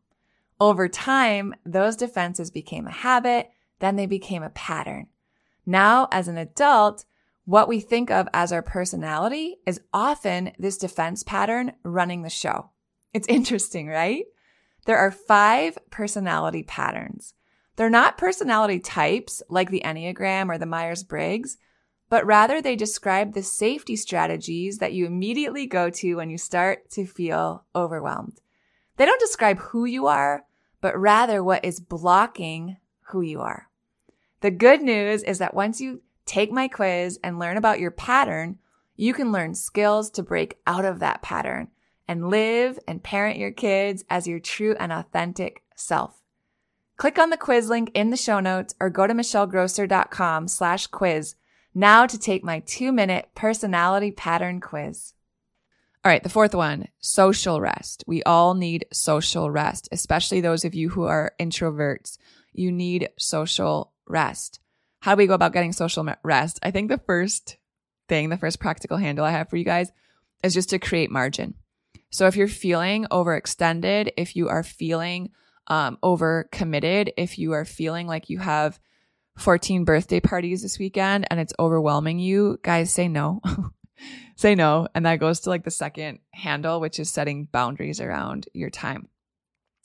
Over 0.60 0.88
time, 0.88 1.54
those 1.64 1.96
defenses 1.96 2.50
became 2.50 2.86
a 2.86 2.92
habit, 2.92 3.50
then 3.78 3.94
they 3.94 4.06
became 4.06 4.42
a 4.42 4.50
pattern. 4.50 5.06
Now, 5.64 6.08
as 6.10 6.26
an 6.26 6.36
adult, 6.36 7.04
what 7.44 7.68
we 7.68 7.80
think 7.80 8.10
of 8.10 8.28
as 8.32 8.52
our 8.52 8.62
personality 8.62 9.56
is 9.66 9.80
often 9.92 10.52
this 10.58 10.76
defense 10.76 11.22
pattern 11.22 11.72
running 11.82 12.22
the 12.22 12.30
show. 12.30 12.70
It's 13.12 13.28
interesting, 13.28 13.88
right? 13.88 14.24
There 14.86 14.98
are 14.98 15.10
five 15.10 15.78
personality 15.90 16.62
patterns. 16.62 17.34
They're 17.76 17.90
not 17.90 18.18
personality 18.18 18.78
types 18.78 19.42
like 19.48 19.70
the 19.70 19.82
Enneagram 19.84 20.48
or 20.48 20.58
the 20.58 20.66
Myers 20.66 21.02
Briggs, 21.02 21.56
but 22.08 22.26
rather 22.26 22.60
they 22.60 22.76
describe 22.76 23.32
the 23.32 23.42
safety 23.42 23.96
strategies 23.96 24.78
that 24.78 24.92
you 24.92 25.06
immediately 25.06 25.66
go 25.66 25.90
to 25.90 26.16
when 26.16 26.28
you 26.28 26.36
start 26.36 26.90
to 26.90 27.06
feel 27.06 27.64
overwhelmed. 27.74 28.40
They 28.96 29.06
don't 29.06 29.20
describe 29.20 29.58
who 29.58 29.84
you 29.84 30.08
are, 30.08 30.44
but 30.80 30.98
rather 30.98 31.42
what 31.42 31.64
is 31.64 31.80
blocking 31.80 32.76
who 33.08 33.22
you 33.22 33.40
are. 33.40 33.68
The 34.40 34.50
good 34.50 34.82
news 34.82 35.22
is 35.22 35.38
that 35.38 35.54
once 35.54 35.80
you 35.80 36.02
take 36.30 36.52
my 36.52 36.68
quiz 36.68 37.18
and 37.24 37.40
learn 37.40 37.56
about 37.56 37.80
your 37.80 37.90
pattern, 37.90 38.56
you 38.94 39.12
can 39.12 39.32
learn 39.32 39.52
skills 39.52 40.10
to 40.10 40.22
break 40.22 40.58
out 40.64 40.84
of 40.84 41.00
that 41.00 41.22
pattern 41.22 41.66
and 42.06 42.28
live 42.28 42.78
and 42.86 43.02
parent 43.02 43.36
your 43.36 43.50
kids 43.50 44.04
as 44.08 44.28
your 44.28 44.38
true 44.38 44.76
and 44.78 44.92
authentic 44.92 45.64
self. 45.74 46.22
Click 46.96 47.18
on 47.18 47.30
the 47.30 47.36
quiz 47.36 47.68
link 47.68 47.90
in 47.94 48.10
the 48.10 48.16
show 48.16 48.38
notes 48.38 48.76
or 48.78 48.90
go 48.90 49.08
to 49.08 49.14
michellegrosser.com 49.14 50.46
slash 50.46 50.86
quiz 50.86 51.34
now 51.74 52.06
to 52.06 52.16
take 52.16 52.44
my 52.44 52.60
two 52.60 52.92
minute 52.92 53.28
personality 53.34 54.12
pattern 54.12 54.60
quiz. 54.60 55.14
All 56.04 56.12
right, 56.12 56.22
the 56.22 56.28
fourth 56.28 56.54
one, 56.54 56.86
social 57.00 57.60
rest. 57.60 58.04
We 58.06 58.22
all 58.22 58.54
need 58.54 58.86
social 58.92 59.50
rest, 59.50 59.88
especially 59.90 60.40
those 60.40 60.64
of 60.64 60.76
you 60.76 60.90
who 60.90 61.04
are 61.04 61.32
introverts. 61.40 62.18
You 62.52 62.70
need 62.70 63.08
social 63.18 63.90
rest 64.06 64.60
how 65.00 65.14
do 65.14 65.18
we 65.18 65.26
go 65.26 65.34
about 65.34 65.52
getting 65.52 65.72
social 65.72 66.06
rest? 66.22 66.58
I 66.62 66.70
think 66.70 66.90
the 66.90 66.98
first 66.98 67.56
thing, 68.08 68.28
the 68.28 68.36
first 68.36 68.60
practical 68.60 68.98
handle 68.98 69.24
I 69.24 69.30
have 69.30 69.48
for 69.48 69.56
you 69.56 69.64
guys 69.64 69.92
is 70.42 70.54
just 70.54 70.70
to 70.70 70.78
create 70.78 71.10
margin. 71.10 71.54
So 72.10 72.26
if 72.26 72.36
you're 72.36 72.48
feeling 72.48 73.06
overextended, 73.10 74.10
if 74.16 74.36
you 74.36 74.48
are 74.48 74.62
feeling 74.62 75.30
um, 75.68 75.98
over 76.02 76.48
committed, 76.50 77.12
if 77.16 77.38
you 77.38 77.52
are 77.52 77.64
feeling 77.64 78.06
like 78.06 78.28
you 78.28 78.38
have 78.38 78.80
14 79.38 79.84
birthday 79.84 80.20
parties 80.20 80.62
this 80.62 80.78
weekend 80.78 81.26
and 81.30 81.40
it's 81.40 81.54
overwhelming 81.58 82.18
you, 82.18 82.58
guys 82.62 82.92
say 82.92 83.08
no. 83.08 83.40
say 84.36 84.54
no. 84.54 84.88
And 84.94 85.06
that 85.06 85.20
goes 85.20 85.40
to 85.40 85.50
like 85.50 85.64
the 85.64 85.70
second 85.70 86.18
handle, 86.32 86.80
which 86.80 86.98
is 86.98 87.08
setting 87.10 87.44
boundaries 87.44 88.00
around 88.00 88.48
your 88.52 88.70
time. 88.70 89.08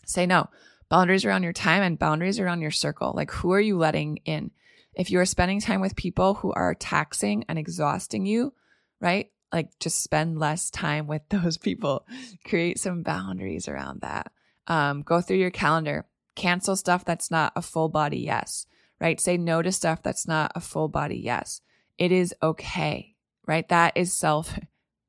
Say 0.05 0.25
no. 0.25 0.49
Boundaries 0.89 1.25
around 1.25 1.43
your 1.43 1.53
time 1.53 1.83
and 1.83 1.97
boundaries 1.99 2.39
around 2.39 2.61
your 2.61 2.71
circle. 2.71 3.13
Like, 3.15 3.31
who 3.31 3.53
are 3.53 3.61
you 3.61 3.77
letting 3.77 4.17
in? 4.25 4.51
If 4.95 5.11
you 5.11 5.19
are 5.19 5.25
spending 5.25 5.59
time 5.59 5.81
with 5.81 5.95
people 5.95 6.35
who 6.35 6.51
are 6.53 6.73
taxing 6.73 7.45
and 7.47 7.59
exhausting 7.59 8.25
you, 8.25 8.53
right? 8.99 9.29
like 9.55 9.69
just 9.79 10.03
spend 10.03 10.37
less 10.37 10.69
time 10.69 11.07
with 11.07 11.21
those 11.29 11.57
people. 11.57 12.05
Create 12.45 12.77
some 12.77 13.01
boundaries 13.01 13.67
around 13.67 14.01
that. 14.01 14.31
Um, 14.67 15.01
go 15.01 15.21
through 15.21 15.37
your 15.37 15.51
calendar, 15.51 16.05
cancel 16.35 16.75
stuff 16.75 17.05
that's 17.05 17.31
not 17.31 17.53
a 17.55 17.61
full 17.61 17.89
body 17.89 18.19
yes, 18.19 18.67
right? 18.99 19.19
Say 19.19 19.37
no 19.37 19.61
to 19.61 19.71
stuff 19.71 20.03
that's 20.03 20.27
not 20.27 20.51
a 20.55 20.59
full 20.59 20.89
body 20.89 21.17
yes. 21.17 21.61
It 21.97 22.11
is 22.11 22.35
okay, 22.43 23.15
right? 23.47 23.67
That 23.69 23.93
is 23.95 24.11
self 24.11 24.59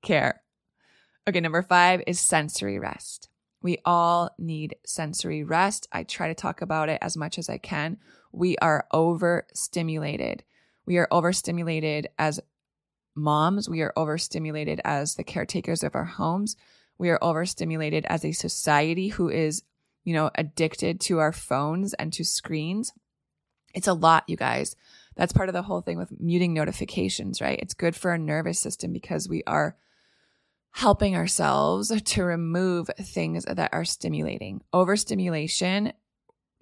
care. 0.02 0.42
Okay, 1.28 1.40
number 1.40 1.62
five 1.62 2.02
is 2.06 2.20
sensory 2.20 2.78
rest. 2.78 3.28
We 3.60 3.78
all 3.84 4.30
need 4.38 4.76
sensory 4.84 5.42
rest. 5.42 5.88
I 5.90 6.04
try 6.04 6.28
to 6.28 6.34
talk 6.34 6.62
about 6.62 6.88
it 6.88 6.98
as 7.02 7.16
much 7.16 7.36
as 7.36 7.48
I 7.48 7.58
can. 7.58 7.96
We 8.36 8.58
are 8.58 8.86
overstimulated. 8.92 10.44
We 10.84 10.98
are 10.98 11.08
overstimulated 11.10 12.08
as 12.18 12.38
moms. 13.14 13.66
We 13.66 13.80
are 13.80 13.94
overstimulated 13.96 14.78
as 14.84 15.14
the 15.14 15.24
caretakers 15.24 15.82
of 15.82 15.94
our 15.94 16.04
homes. 16.04 16.54
We 16.98 17.08
are 17.08 17.18
overstimulated 17.22 18.04
as 18.10 18.26
a 18.26 18.32
society 18.32 19.08
who 19.08 19.30
is, 19.30 19.62
you 20.04 20.12
know, 20.12 20.30
addicted 20.34 21.00
to 21.00 21.18
our 21.18 21.32
phones 21.32 21.94
and 21.94 22.12
to 22.12 22.24
screens. 22.24 22.92
It's 23.74 23.88
a 23.88 23.94
lot, 23.94 24.24
you 24.26 24.36
guys. 24.36 24.76
That's 25.16 25.32
part 25.32 25.48
of 25.48 25.54
the 25.54 25.62
whole 25.62 25.80
thing 25.80 25.96
with 25.96 26.20
muting 26.20 26.52
notifications, 26.52 27.40
right? 27.40 27.58
It's 27.58 27.72
good 27.72 27.96
for 27.96 28.10
our 28.10 28.18
nervous 28.18 28.58
system 28.58 28.92
because 28.92 29.30
we 29.30 29.44
are 29.46 29.78
helping 30.72 31.16
ourselves 31.16 31.90
to 32.02 32.22
remove 32.22 32.90
things 33.00 33.46
that 33.46 33.70
are 33.72 33.86
stimulating. 33.86 34.60
Overstimulation 34.74 35.94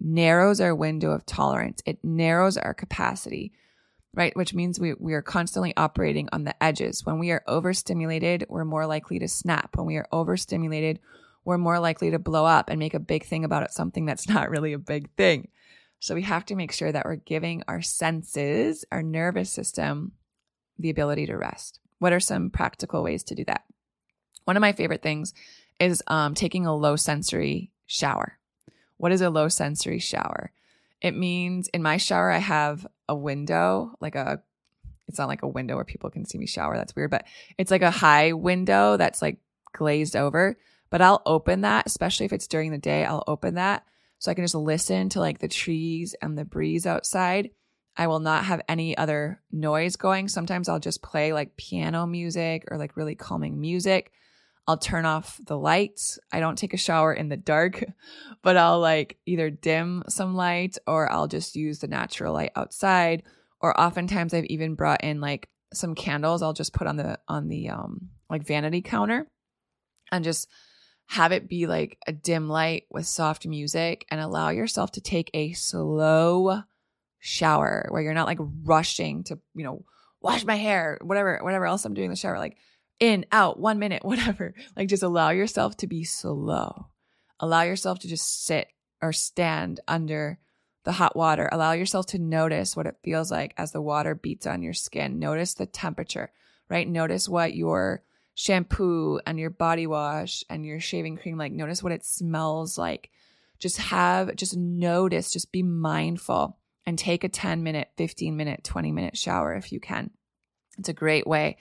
narrows 0.00 0.60
our 0.60 0.74
window 0.74 1.10
of 1.10 1.26
tolerance. 1.26 1.82
It 1.86 1.98
narrows 2.02 2.56
our 2.56 2.74
capacity 2.74 3.52
right? 4.14 4.36
Which 4.36 4.54
means 4.54 4.78
we, 4.78 4.94
we 4.94 5.14
are 5.14 5.22
constantly 5.22 5.76
operating 5.76 6.28
on 6.32 6.44
the 6.44 6.62
edges. 6.62 7.04
When 7.04 7.18
we 7.18 7.30
are 7.30 7.42
overstimulated, 7.46 8.46
we're 8.48 8.64
more 8.64 8.86
likely 8.86 9.18
to 9.18 9.28
snap. 9.28 9.76
When 9.76 9.86
we 9.86 9.96
are 9.96 10.08
overstimulated, 10.12 11.00
we're 11.44 11.58
more 11.58 11.78
likely 11.78 12.10
to 12.12 12.18
blow 12.18 12.46
up 12.46 12.70
and 12.70 12.78
make 12.78 12.94
a 12.94 13.00
big 13.00 13.24
thing 13.24 13.44
about 13.44 13.64
it, 13.64 13.72
something 13.72 14.06
that's 14.06 14.28
not 14.28 14.50
really 14.50 14.72
a 14.72 14.78
big 14.78 15.10
thing. 15.16 15.48
So 15.98 16.14
we 16.14 16.22
have 16.22 16.44
to 16.46 16.56
make 16.56 16.72
sure 16.72 16.92
that 16.92 17.04
we're 17.04 17.16
giving 17.16 17.62
our 17.66 17.82
senses, 17.82 18.84
our 18.92 19.02
nervous 19.02 19.50
system, 19.50 20.12
the 20.78 20.90
ability 20.90 21.26
to 21.26 21.36
rest. 21.36 21.80
What 21.98 22.12
are 22.12 22.20
some 22.20 22.50
practical 22.50 23.02
ways 23.02 23.22
to 23.24 23.34
do 23.34 23.44
that? 23.46 23.64
One 24.44 24.56
of 24.56 24.60
my 24.60 24.72
favorite 24.72 25.02
things 25.02 25.32
is 25.80 26.02
um, 26.06 26.34
taking 26.34 26.66
a 26.66 26.76
low 26.76 26.96
sensory 26.96 27.72
shower. 27.86 28.38
What 28.96 29.12
is 29.12 29.20
a 29.20 29.30
low 29.30 29.48
sensory 29.48 29.98
shower? 29.98 30.52
It 31.00 31.16
means 31.16 31.68
in 31.68 31.82
my 31.82 31.96
shower, 31.96 32.30
I 32.30 32.38
have 32.38 32.86
a 33.08 33.14
window, 33.14 33.94
like 34.00 34.14
a, 34.14 34.42
it's 35.08 35.18
not 35.18 35.28
like 35.28 35.42
a 35.42 35.48
window 35.48 35.74
where 35.74 35.84
people 35.84 36.10
can 36.10 36.24
see 36.24 36.38
me 36.38 36.46
shower. 36.46 36.76
That's 36.76 36.96
weird, 36.96 37.10
but 37.10 37.26
it's 37.58 37.70
like 37.70 37.82
a 37.82 37.90
high 37.90 38.32
window 38.32 38.96
that's 38.96 39.20
like 39.20 39.38
glazed 39.72 40.16
over. 40.16 40.56
But 40.90 41.02
I'll 41.02 41.22
open 41.26 41.62
that, 41.62 41.86
especially 41.86 42.26
if 42.26 42.32
it's 42.32 42.46
during 42.46 42.70
the 42.70 42.78
day, 42.78 43.04
I'll 43.04 43.24
open 43.26 43.56
that 43.56 43.84
so 44.18 44.30
I 44.30 44.34
can 44.34 44.44
just 44.44 44.54
listen 44.54 45.10
to 45.10 45.20
like 45.20 45.38
the 45.38 45.48
trees 45.48 46.14
and 46.22 46.38
the 46.38 46.44
breeze 46.44 46.86
outside. 46.86 47.50
I 47.96 48.06
will 48.06 48.20
not 48.20 48.44
have 48.46 48.62
any 48.68 48.96
other 48.96 49.42
noise 49.52 49.96
going. 49.96 50.28
Sometimes 50.28 50.68
I'll 50.68 50.80
just 50.80 51.02
play 51.02 51.32
like 51.32 51.56
piano 51.56 52.06
music 52.06 52.64
or 52.70 52.78
like 52.78 52.96
really 52.96 53.14
calming 53.14 53.60
music. 53.60 54.12
I'll 54.66 54.78
turn 54.78 55.04
off 55.04 55.38
the 55.44 55.58
lights. 55.58 56.18
I 56.32 56.40
don't 56.40 56.56
take 56.56 56.72
a 56.72 56.78
shower 56.78 57.12
in 57.12 57.28
the 57.28 57.36
dark, 57.36 57.84
but 58.42 58.56
I'll 58.56 58.80
like 58.80 59.18
either 59.26 59.50
dim 59.50 60.04
some 60.08 60.34
light 60.34 60.78
or 60.86 61.10
I'll 61.10 61.28
just 61.28 61.56
use 61.56 61.80
the 61.80 61.88
natural 61.88 62.32
light 62.32 62.52
outside. 62.56 63.22
Or 63.60 63.78
oftentimes 63.78 64.34
I've 64.34 64.44
even 64.46 64.74
brought 64.74 65.04
in 65.04 65.20
like 65.20 65.48
some 65.72 65.94
candles 65.94 66.42
I'll 66.42 66.52
just 66.52 66.72
put 66.72 66.86
on 66.86 66.96
the 66.96 67.18
on 67.28 67.48
the 67.48 67.68
um 67.70 68.10
like 68.30 68.46
vanity 68.46 68.80
counter 68.80 69.26
and 70.12 70.24
just 70.24 70.48
have 71.06 71.32
it 71.32 71.48
be 71.48 71.66
like 71.66 71.98
a 72.06 72.12
dim 72.12 72.48
light 72.48 72.84
with 72.90 73.06
soft 73.06 73.46
music 73.46 74.06
and 74.10 74.20
allow 74.20 74.50
yourself 74.50 74.92
to 74.92 75.00
take 75.00 75.30
a 75.34 75.52
slow 75.52 76.62
shower 77.18 77.86
where 77.90 78.02
you're 78.02 78.14
not 78.14 78.26
like 78.26 78.38
rushing 78.64 79.24
to, 79.24 79.38
you 79.54 79.64
know, 79.64 79.84
wash 80.20 80.44
my 80.44 80.56
hair, 80.56 80.98
whatever 81.02 81.38
whatever 81.42 81.66
else 81.66 81.84
I'm 81.84 81.94
doing 81.94 82.06
in 82.06 82.10
the 82.10 82.16
shower 82.16 82.38
like 82.38 82.56
in, 83.00 83.26
out, 83.32 83.58
one 83.58 83.78
minute, 83.78 84.04
whatever. 84.04 84.54
Like 84.76 84.88
just 84.88 85.02
allow 85.02 85.30
yourself 85.30 85.76
to 85.78 85.86
be 85.86 86.04
slow. 86.04 86.86
Allow 87.40 87.62
yourself 87.62 87.98
to 88.00 88.08
just 88.08 88.44
sit 88.44 88.68
or 89.02 89.12
stand 89.12 89.80
under 89.88 90.38
the 90.84 90.92
hot 90.92 91.16
water. 91.16 91.48
Allow 91.50 91.72
yourself 91.72 92.06
to 92.06 92.18
notice 92.18 92.76
what 92.76 92.86
it 92.86 92.96
feels 93.02 93.30
like 93.30 93.54
as 93.56 93.72
the 93.72 93.82
water 93.82 94.14
beats 94.14 94.46
on 94.46 94.62
your 94.62 94.72
skin. 94.72 95.18
Notice 95.18 95.54
the 95.54 95.66
temperature, 95.66 96.30
right? 96.68 96.88
Notice 96.88 97.28
what 97.28 97.54
your 97.54 98.02
shampoo 98.34 99.20
and 99.26 99.38
your 99.38 99.50
body 99.50 99.86
wash 99.86 100.44
and 100.48 100.64
your 100.64 100.80
shaving 100.80 101.16
cream 101.16 101.38
like. 101.38 101.52
Notice 101.52 101.82
what 101.82 101.92
it 101.92 102.04
smells 102.04 102.78
like. 102.78 103.10
Just 103.58 103.78
have, 103.78 104.36
just 104.36 104.56
notice, 104.56 105.32
just 105.32 105.52
be 105.52 105.62
mindful 105.62 106.58
and 106.86 106.98
take 106.98 107.24
a 107.24 107.28
10 107.28 107.62
minute, 107.62 107.88
15 107.96 108.36
minute, 108.36 108.62
20 108.62 108.92
minute 108.92 109.16
shower 109.16 109.54
if 109.54 109.72
you 109.72 109.80
can. 109.80 110.10
It's 110.78 110.88
a 110.88 110.94
great 110.94 111.26
way 111.26 111.56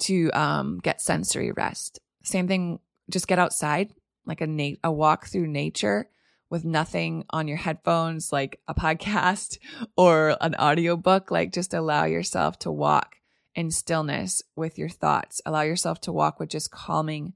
to 0.00 0.30
um, 0.32 0.78
get 0.82 1.00
sensory 1.00 1.52
rest. 1.52 2.00
Same 2.22 2.48
thing, 2.48 2.80
just 3.10 3.28
get 3.28 3.38
outside, 3.38 3.92
like 4.24 4.40
a 4.40 4.46
na- 4.46 4.76
a 4.82 4.90
walk 4.90 5.26
through 5.26 5.46
nature 5.46 6.08
with 6.48 6.64
nothing 6.64 7.24
on 7.30 7.48
your 7.48 7.56
headphones, 7.56 8.32
like 8.32 8.60
a 8.68 8.74
podcast 8.74 9.58
or 9.96 10.36
an 10.40 10.54
audiobook. 10.56 11.30
Like 11.30 11.52
just 11.52 11.74
allow 11.74 12.04
yourself 12.04 12.58
to 12.60 12.70
walk 12.70 13.16
in 13.54 13.70
stillness 13.70 14.42
with 14.54 14.78
your 14.78 14.88
thoughts. 14.88 15.40
Allow 15.46 15.62
yourself 15.62 16.00
to 16.02 16.12
walk 16.12 16.38
with 16.38 16.50
just 16.50 16.70
calming 16.70 17.32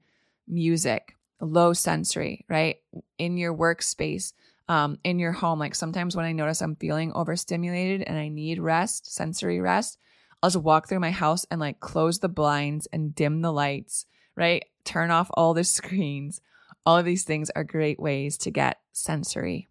music, 0.47 1.17
low 1.39 1.73
sensory, 1.73 2.45
right? 2.47 2.77
In 3.17 3.37
your 3.37 3.55
workspace, 3.55 4.33
um, 4.69 4.99
in 5.03 5.19
your 5.19 5.31
home. 5.31 5.59
Like 5.59 5.75
sometimes 5.75 6.15
when 6.15 6.25
I 6.25 6.31
notice 6.31 6.61
I'm 6.61 6.75
feeling 6.75 7.11
overstimulated 7.13 8.03
and 8.03 8.17
I 8.17 8.29
need 8.29 8.59
rest, 8.59 9.13
sensory 9.13 9.59
rest, 9.59 9.97
I'll 10.41 10.49
just 10.49 10.63
walk 10.63 10.87
through 10.87 10.99
my 10.99 11.11
house 11.11 11.45
and 11.51 11.59
like 11.59 11.79
close 11.79 12.19
the 12.19 12.29
blinds 12.29 12.87
and 12.91 13.13
dim 13.13 13.41
the 13.41 13.51
lights, 13.51 14.05
right? 14.35 14.63
Turn 14.83 15.11
off 15.11 15.29
all 15.35 15.53
the 15.53 15.63
screens. 15.63 16.41
All 16.85 16.97
of 16.97 17.05
these 17.05 17.23
things 17.23 17.49
are 17.51 17.63
great 17.63 17.99
ways 17.99 18.37
to 18.39 18.51
get 18.51 18.79
sensory 18.91 19.67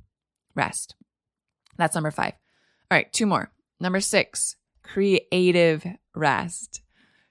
rest. 0.55 0.95
That's 1.77 1.95
number 1.95 2.11
five. 2.11 2.35
All 2.91 2.97
right, 2.97 3.13
two 3.13 3.27
more. 3.27 3.51
Number 3.81 4.01
six, 4.01 4.57
creative 4.83 5.87
rest. 6.15 6.83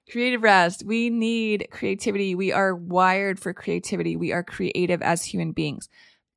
Creative 0.10 0.41
rest. 0.41 0.84
We 0.84 1.10
need 1.10 1.67
creativity. 1.71 2.34
We 2.34 2.52
are 2.52 2.75
wired 2.75 3.39
for 3.39 3.54
creativity. 3.54 4.15
We 4.15 4.32
are 4.32 4.43
creative 4.43 5.02
as 5.04 5.23
human 5.23 5.52
beings. 5.52 5.88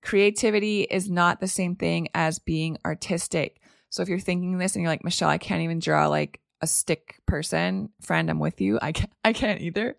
Creativity 0.03 0.83
is 0.83 1.09
not 1.09 1.41
the 1.41 1.49
same 1.49 1.75
thing 1.75 2.09
as 2.15 2.39
being 2.39 2.77
artistic. 2.85 3.61
So 3.89 4.03
if 4.03 4.09
you're 4.09 4.19
thinking 4.19 4.59
this 4.59 4.75
and 4.75 4.83
you're 4.83 4.91
like, 4.91 5.05
Michelle, 5.05 5.31
I 5.31 5.39
can't 5.39 5.63
even 5.63 5.79
draw 5.79 6.09
like 6.09 6.41
a 6.63 6.67
stick 6.67 7.21
person 7.27 7.91
friend 8.01 8.31
i'm 8.31 8.39
with 8.39 8.61
you. 8.61 8.79
I 8.81 8.93
can't, 8.93 9.13
I 9.25 9.33
can't 9.33 9.61
either. 9.61 9.97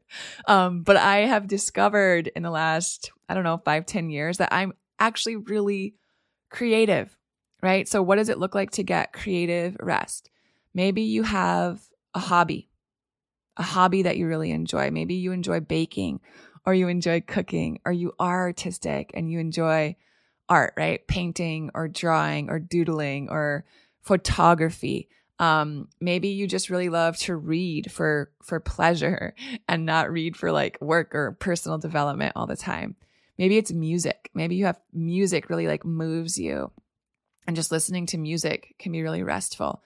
Um, 0.47 0.81
but 0.81 0.97
i 0.97 1.17
have 1.17 1.47
discovered 1.47 2.31
in 2.35 2.41
the 2.43 2.51
last 2.51 3.11
i 3.29 3.33
don't 3.33 3.43
know 3.43 3.61
five 3.63 3.85
ten 3.85 4.09
years 4.09 4.37
that 4.37 4.49
i'm 4.51 4.73
actually 4.99 5.35
really 5.35 5.95
creative 6.49 7.17
right? 7.63 7.87
So 7.87 8.03
what 8.03 8.17
does 8.17 8.27
it 8.27 8.37
look 8.37 8.53
like 8.53 8.71
to 8.71 8.83
get 8.83 9.13
creative 9.13 9.77
rest? 9.79 10.29
Maybe 10.73 11.03
you 11.03 11.23
have 11.23 11.81
a 12.13 12.19
hobby 12.19 12.69
a 13.55 13.63
hobby 13.63 14.01
that 14.01 14.17
you 14.17 14.27
really 14.27 14.51
enjoy. 14.51 14.89
Maybe 14.89 15.13
you 15.13 15.31
enjoy 15.31 15.59
baking 15.59 16.21
or 16.65 16.73
you 16.73 16.87
enjoy 16.87 17.21
cooking 17.21 17.79
or 17.85 17.91
you 17.91 18.13
are 18.19 18.41
artistic 18.41 19.11
and 19.13 19.31
you 19.31 19.39
enjoy 19.39 19.95
art 20.49 20.73
right? 20.75 21.07
Painting 21.07 21.69
or 21.73 21.87
drawing 21.87 22.49
or 22.49 22.59
doodling 22.59 23.29
or 23.29 23.63
photography 24.01 25.07
um 25.39 25.87
maybe 25.99 26.29
you 26.29 26.47
just 26.47 26.69
really 26.69 26.89
love 26.89 27.17
to 27.17 27.35
read 27.35 27.91
for 27.91 28.31
for 28.43 28.59
pleasure 28.59 29.33
and 29.67 29.85
not 29.85 30.11
read 30.11 30.37
for 30.37 30.51
like 30.51 30.79
work 30.79 31.15
or 31.15 31.31
personal 31.39 31.77
development 31.77 32.33
all 32.35 32.47
the 32.47 32.55
time. 32.55 32.95
Maybe 33.37 33.57
it's 33.57 33.71
music. 33.71 34.29
Maybe 34.33 34.55
you 34.55 34.65
have 34.65 34.79
music 34.93 35.49
really 35.49 35.67
like 35.67 35.85
moves 35.85 36.37
you. 36.37 36.71
And 37.47 37.55
just 37.55 37.71
listening 37.71 38.05
to 38.07 38.17
music 38.17 38.75
can 38.79 38.91
be 38.91 39.01
really 39.01 39.23
restful. 39.23 39.81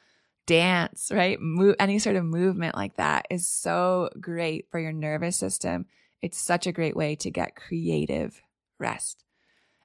Dance 0.46 1.12
right? 1.14 1.40
Move, 1.40 1.76
any 1.80 1.98
sort 2.00 2.18
of 2.18 2.26
movement 2.26 2.76
like 2.76 2.98
that 2.98 3.26
is 3.30 3.48
so 3.48 4.10
great 4.20 4.68
for 4.70 4.80
your 4.80 4.94
nervous 4.94 5.38
system. 5.38 5.86
It's 6.22 6.38
such 6.38 6.68
a 6.68 6.72
great 6.72 6.96
way 6.96 7.16
to 7.18 7.32
get 7.32 7.56
creative 7.56 8.42
rest. 8.80 9.24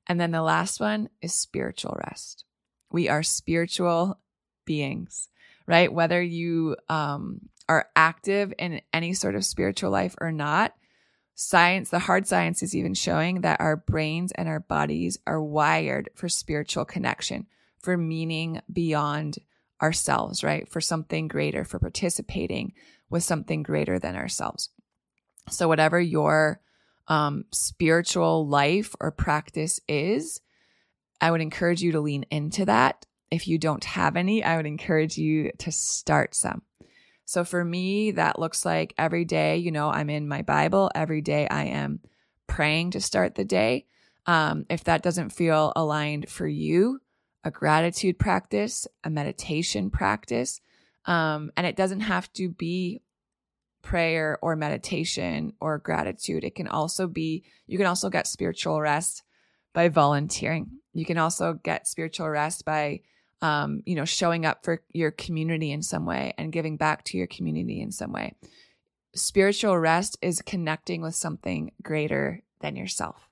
And 0.06 0.20
then 0.20 0.32
the 0.32 0.42
last 0.42 0.80
one 0.80 1.08
is 1.20 1.34
spiritual 1.34 1.96
rest. 2.04 2.44
We 2.90 3.08
are 3.08 3.22
spiritual 3.22 4.18
beings 4.64 5.28
right? 5.72 5.90
Whether 5.90 6.20
you 6.20 6.76
um, 6.90 7.40
are 7.66 7.88
active 7.96 8.52
in 8.58 8.82
any 8.92 9.14
sort 9.14 9.34
of 9.34 9.42
spiritual 9.42 9.90
life 9.90 10.14
or 10.20 10.30
not, 10.30 10.74
science, 11.34 11.88
the 11.88 11.98
hard 11.98 12.26
science 12.26 12.62
is 12.62 12.76
even 12.76 12.92
showing 12.92 13.40
that 13.40 13.58
our 13.58 13.76
brains 13.76 14.32
and 14.32 14.50
our 14.50 14.60
bodies 14.60 15.16
are 15.26 15.42
wired 15.42 16.10
for 16.14 16.28
spiritual 16.28 16.84
connection, 16.84 17.46
for 17.80 17.96
meaning 17.96 18.60
beyond 18.70 19.38
ourselves, 19.80 20.44
right? 20.44 20.68
For 20.68 20.82
something 20.82 21.26
greater, 21.26 21.64
for 21.64 21.78
participating 21.78 22.74
with 23.08 23.22
something 23.22 23.62
greater 23.62 23.98
than 23.98 24.14
ourselves. 24.14 24.68
So, 25.48 25.68
whatever 25.68 25.98
your 25.98 26.60
um, 27.08 27.46
spiritual 27.50 28.46
life 28.46 28.94
or 29.00 29.10
practice 29.10 29.80
is, 29.88 30.38
I 31.18 31.30
would 31.30 31.40
encourage 31.40 31.80
you 31.80 31.92
to 31.92 32.00
lean 32.00 32.26
into 32.30 32.66
that. 32.66 33.06
If 33.32 33.48
you 33.48 33.56
don't 33.56 33.82
have 33.84 34.16
any, 34.16 34.44
I 34.44 34.56
would 34.58 34.66
encourage 34.66 35.16
you 35.16 35.50
to 35.58 35.72
start 35.72 36.34
some. 36.34 36.62
So 37.24 37.44
for 37.44 37.64
me, 37.64 38.10
that 38.10 38.38
looks 38.38 38.66
like 38.66 38.92
every 38.98 39.24
day, 39.24 39.56
you 39.56 39.72
know, 39.72 39.88
I'm 39.88 40.10
in 40.10 40.28
my 40.28 40.42
Bible. 40.42 40.90
Every 40.94 41.22
day 41.22 41.48
I 41.48 41.64
am 41.64 42.00
praying 42.46 42.90
to 42.90 43.00
start 43.00 43.34
the 43.34 43.44
day. 43.46 43.86
Um, 44.26 44.66
if 44.68 44.84
that 44.84 45.02
doesn't 45.02 45.30
feel 45.30 45.72
aligned 45.74 46.28
for 46.28 46.46
you, 46.46 47.00
a 47.42 47.50
gratitude 47.50 48.18
practice, 48.18 48.86
a 49.02 49.08
meditation 49.08 49.88
practice, 49.88 50.60
um, 51.06 51.50
and 51.56 51.66
it 51.66 51.74
doesn't 51.74 52.00
have 52.00 52.30
to 52.34 52.50
be 52.50 53.00
prayer 53.80 54.38
or 54.42 54.56
meditation 54.56 55.54
or 55.58 55.78
gratitude. 55.78 56.44
It 56.44 56.54
can 56.54 56.68
also 56.68 57.06
be, 57.06 57.44
you 57.66 57.78
can 57.78 57.86
also 57.86 58.10
get 58.10 58.26
spiritual 58.26 58.78
rest 58.78 59.22
by 59.72 59.88
volunteering. 59.88 60.70
You 60.92 61.06
can 61.06 61.16
also 61.16 61.54
get 61.54 61.88
spiritual 61.88 62.28
rest 62.28 62.66
by 62.66 63.00
um, 63.42 63.82
you 63.84 63.96
know, 63.96 64.04
showing 64.04 64.46
up 64.46 64.64
for 64.64 64.82
your 64.92 65.10
community 65.10 65.72
in 65.72 65.82
some 65.82 66.06
way 66.06 66.32
and 66.38 66.52
giving 66.52 66.76
back 66.76 67.04
to 67.04 67.18
your 67.18 67.26
community 67.26 67.82
in 67.82 67.90
some 67.90 68.12
way. 68.12 68.34
Spiritual 69.14 69.76
rest 69.76 70.16
is 70.22 70.40
connecting 70.40 71.02
with 71.02 71.14
something 71.14 71.72
greater 71.82 72.40
than 72.60 72.76
yourself. 72.76 73.28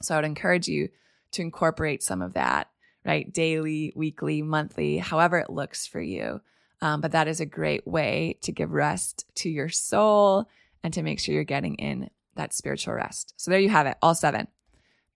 So 0.00 0.14
I 0.14 0.18
would 0.18 0.24
encourage 0.24 0.68
you 0.68 0.88
to 1.32 1.42
incorporate 1.42 2.02
some 2.02 2.22
of 2.22 2.34
that, 2.34 2.70
right? 3.04 3.30
Daily, 3.30 3.92
weekly, 3.96 4.40
monthly, 4.40 4.98
however 4.98 5.38
it 5.38 5.50
looks 5.50 5.86
for 5.86 6.00
you. 6.00 6.40
Um, 6.80 7.00
but 7.00 7.12
that 7.12 7.28
is 7.28 7.40
a 7.40 7.46
great 7.46 7.86
way 7.86 8.38
to 8.42 8.52
give 8.52 8.70
rest 8.70 9.26
to 9.36 9.50
your 9.50 9.68
soul 9.68 10.48
and 10.82 10.94
to 10.94 11.02
make 11.02 11.18
sure 11.18 11.34
you're 11.34 11.44
getting 11.44 11.74
in 11.74 12.08
that 12.36 12.52
spiritual 12.52 12.94
rest. 12.94 13.34
So 13.36 13.50
there 13.50 13.60
you 13.60 13.68
have 13.70 13.86
it, 13.86 13.96
all 14.00 14.14
seven 14.14 14.46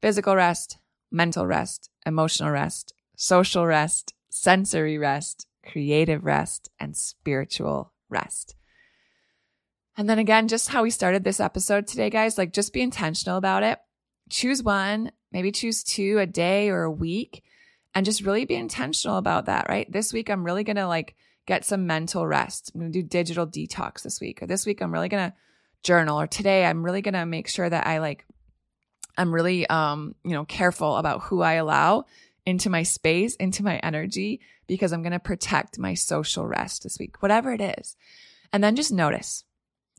physical 0.00 0.36
rest, 0.36 0.78
mental 1.10 1.46
rest, 1.46 1.90
emotional 2.06 2.50
rest, 2.50 2.94
social 3.20 3.66
rest, 3.66 4.14
sensory 4.30 4.96
rest, 4.96 5.48
creative 5.66 6.24
rest, 6.24 6.70
and 6.78 6.96
spiritual 6.96 7.92
rest. 8.08 8.54
And 9.96 10.08
then 10.08 10.20
again, 10.20 10.46
just 10.46 10.68
how 10.68 10.84
we 10.84 10.90
started 10.90 11.24
this 11.24 11.40
episode 11.40 11.88
today, 11.88 12.10
guys, 12.10 12.38
like 12.38 12.52
just 12.52 12.72
be 12.72 12.80
intentional 12.80 13.36
about 13.36 13.64
it. 13.64 13.80
Choose 14.30 14.62
one, 14.62 15.10
maybe 15.32 15.50
choose 15.50 15.82
two 15.82 16.20
a 16.20 16.26
day 16.26 16.70
or 16.70 16.84
a 16.84 16.90
week, 16.90 17.42
and 17.92 18.06
just 18.06 18.22
really 18.22 18.44
be 18.44 18.54
intentional 18.54 19.18
about 19.18 19.46
that, 19.46 19.68
right? 19.68 19.90
This 19.90 20.12
week, 20.12 20.30
I'm 20.30 20.44
really 20.44 20.62
going 20.62 20.76
to 20.76 20.86
like 20.86 21.16
get 21.44 21.64
some 21.64 21.88
mental 21.88 22.24
rest. 22.24 22.70
I'm 22.72 22.80
going 22.80 22.92
to 22.92 23.02
do 23.02 23.08
digital 23.08 23.48
detox 23.48 24.02
this 24.02 24.20
week, 24.20 24.44
or 24.44 24.46
this 24.46 24.64
week, 24.64 24.80
I'm 24.80 24.92
really 24.92 25.08
going 25.08 25.30
to 25.30 25.36
journal, 25.82 26.20
or 26.20 26.28
today, 26.28 26.64
I'm 26.64 26.84
really 26.84 27.02
going 27.02 27.14
to 27.14 27.26
make 27.26 27.48
sure 27.48 27.68
that 27.68 27.84
I 27.84 27.98
like, 27.98 28.24
I'm 29.16 29.34
really, 29.34 29.66
um, 29.66 30.14
you 30.24 30.34
know, 30.34 30.44
careful 30.44 30.96
about 30.96 31.22
who 31.22 31.42
I 31.42 31.54
allow 31.54 32.04
into 32.48 32.70
my 32.70 32.82
space, 32.82 33.34
into 33.34 33.62
my 33.62 33.76
energy, 33.80 34.40
because 34.66 34.90
I'm 34.90 35.02
going 35.02 35.12
to 35.12 35.18
protect 35.18 35.78
my 35.78 35.92
social 35.92 36.46
rest 36.46 36.82
this 36.82 36.98
week, 36.98 37.20
whatever 37.20 37.52
it 37.52 37.60
is. 37.60 37.94
And 38.54 38.64
then 38.64 38.74
just 38.74 38.90
notice. 38.90 39.44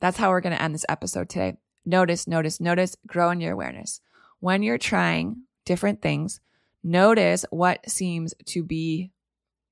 That's 0.02 0.18
how 0.18 0.32
we're 0.32 0.42
going 0.42 0.56
to 0.56 0.62
end 0.62 0.74
this 0.74 0.86
episode 0.90 1.30
today. 1.30 1.58
Notice, 1.86 2.28
notice, 2.28 2.60
notice, 2.60 2.96
grow 3.06 3.30
in 3.30 3.40
your 3.40 3.54
awareness. 3.54 4.02
When 4.40 4.64
you're 4.64 4.80
trying 4.80 5.44
different 5.64 6.02
things, 6.02 6.42
notice 6.84 7.46
what 7.52 7.88
seems 7.88 8.34
to 8.46 8.64
be 8.64 9.12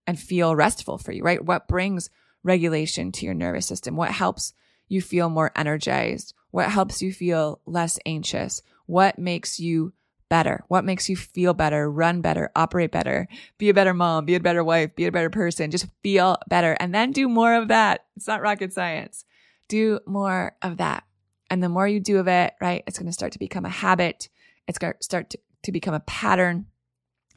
and 0.06 0.20
feel 0.20 0.56
restful 0.56 1.00
for 1.00 1.12
you, 1.12 1.24
right? 1.24 1.44
What 1.44 1.68
brings 1.68 2.12
regulation 2.44 3.12
to 3.14 3.26
your 3.26 3.34
nervous 3.34 3.66
system? 3.66 3.96
What 3.96 4.12
helps 4.12 4.54
you 4.88 5.02
feel 5.02 5.32
more 5.32 5.52
energized? 5.56 6.36
What 6.52 6.70
helps 6.70 7.02
you 7.02 7.12
feel 7.12 7.60
less 7.66 7.98
anxious? 8.06 8.62
What 8.86 9.18
makes 9.18 9.60
you 9.60 9.94
better? 10.30 10.64
What 10.68 10.86
makes 10.86 11.10
you 11.10 11.16
feel 11.16 11.54
better, 11.54 11.90
run 11.90 12.22
better, 12.22 12.52
operate 12.56 12.92
better, 12.92 13.28
be 13.58 13.70
a 13.70 13.74
better 13.74 13.94
mom, 13.94 14.26
be 14.26 14.36
a 14.36 14.40
better 14.40 14.64
wife, 14.64 14.96
be 14.96 15.06
a 15.06 15.12
better 15.12 15.30
person, 15.30 15.72
just 15.72 15.88
feel 16.04 16.38
better 16.48 16.76
and 16.80 16.94
then 16.94 17.12
do 17.12 17.28
more 17.28 17.56
of 17.56 17.68
that. 17.70 18.06
It's 18.16 18.28
not 18.28 18.42
rocket 18.42 18.74
science. 18.74 19.26
Do 19.68 20.00
more 20.06 20.56
of 20.62 20.78
that. 20.78 21.04
And 21.50 21.64
the 21.64 21.70
more 21.70 21.88
you 21.88 22.00
do 22.00 22.20
of 22.20 22.28
it, 22.28 22.54
right, 22.62 22.84
it's 22.88 22.98
going 22.98 23.08
to 23.08 23.14
start 23.14 23.34
to 23.34 23.40
become 23.40 23.66
a 23.66 23.70
habit. 23.70 24.30
It's 24.68 24.78
going 24.78 24.94
to 24.94 25.04
start 25.04 25.30
to, 25.32 25.40
to 25.64 25.72
become 25.72 25.94
a 25.94 26.02
pattern 26.02 26.68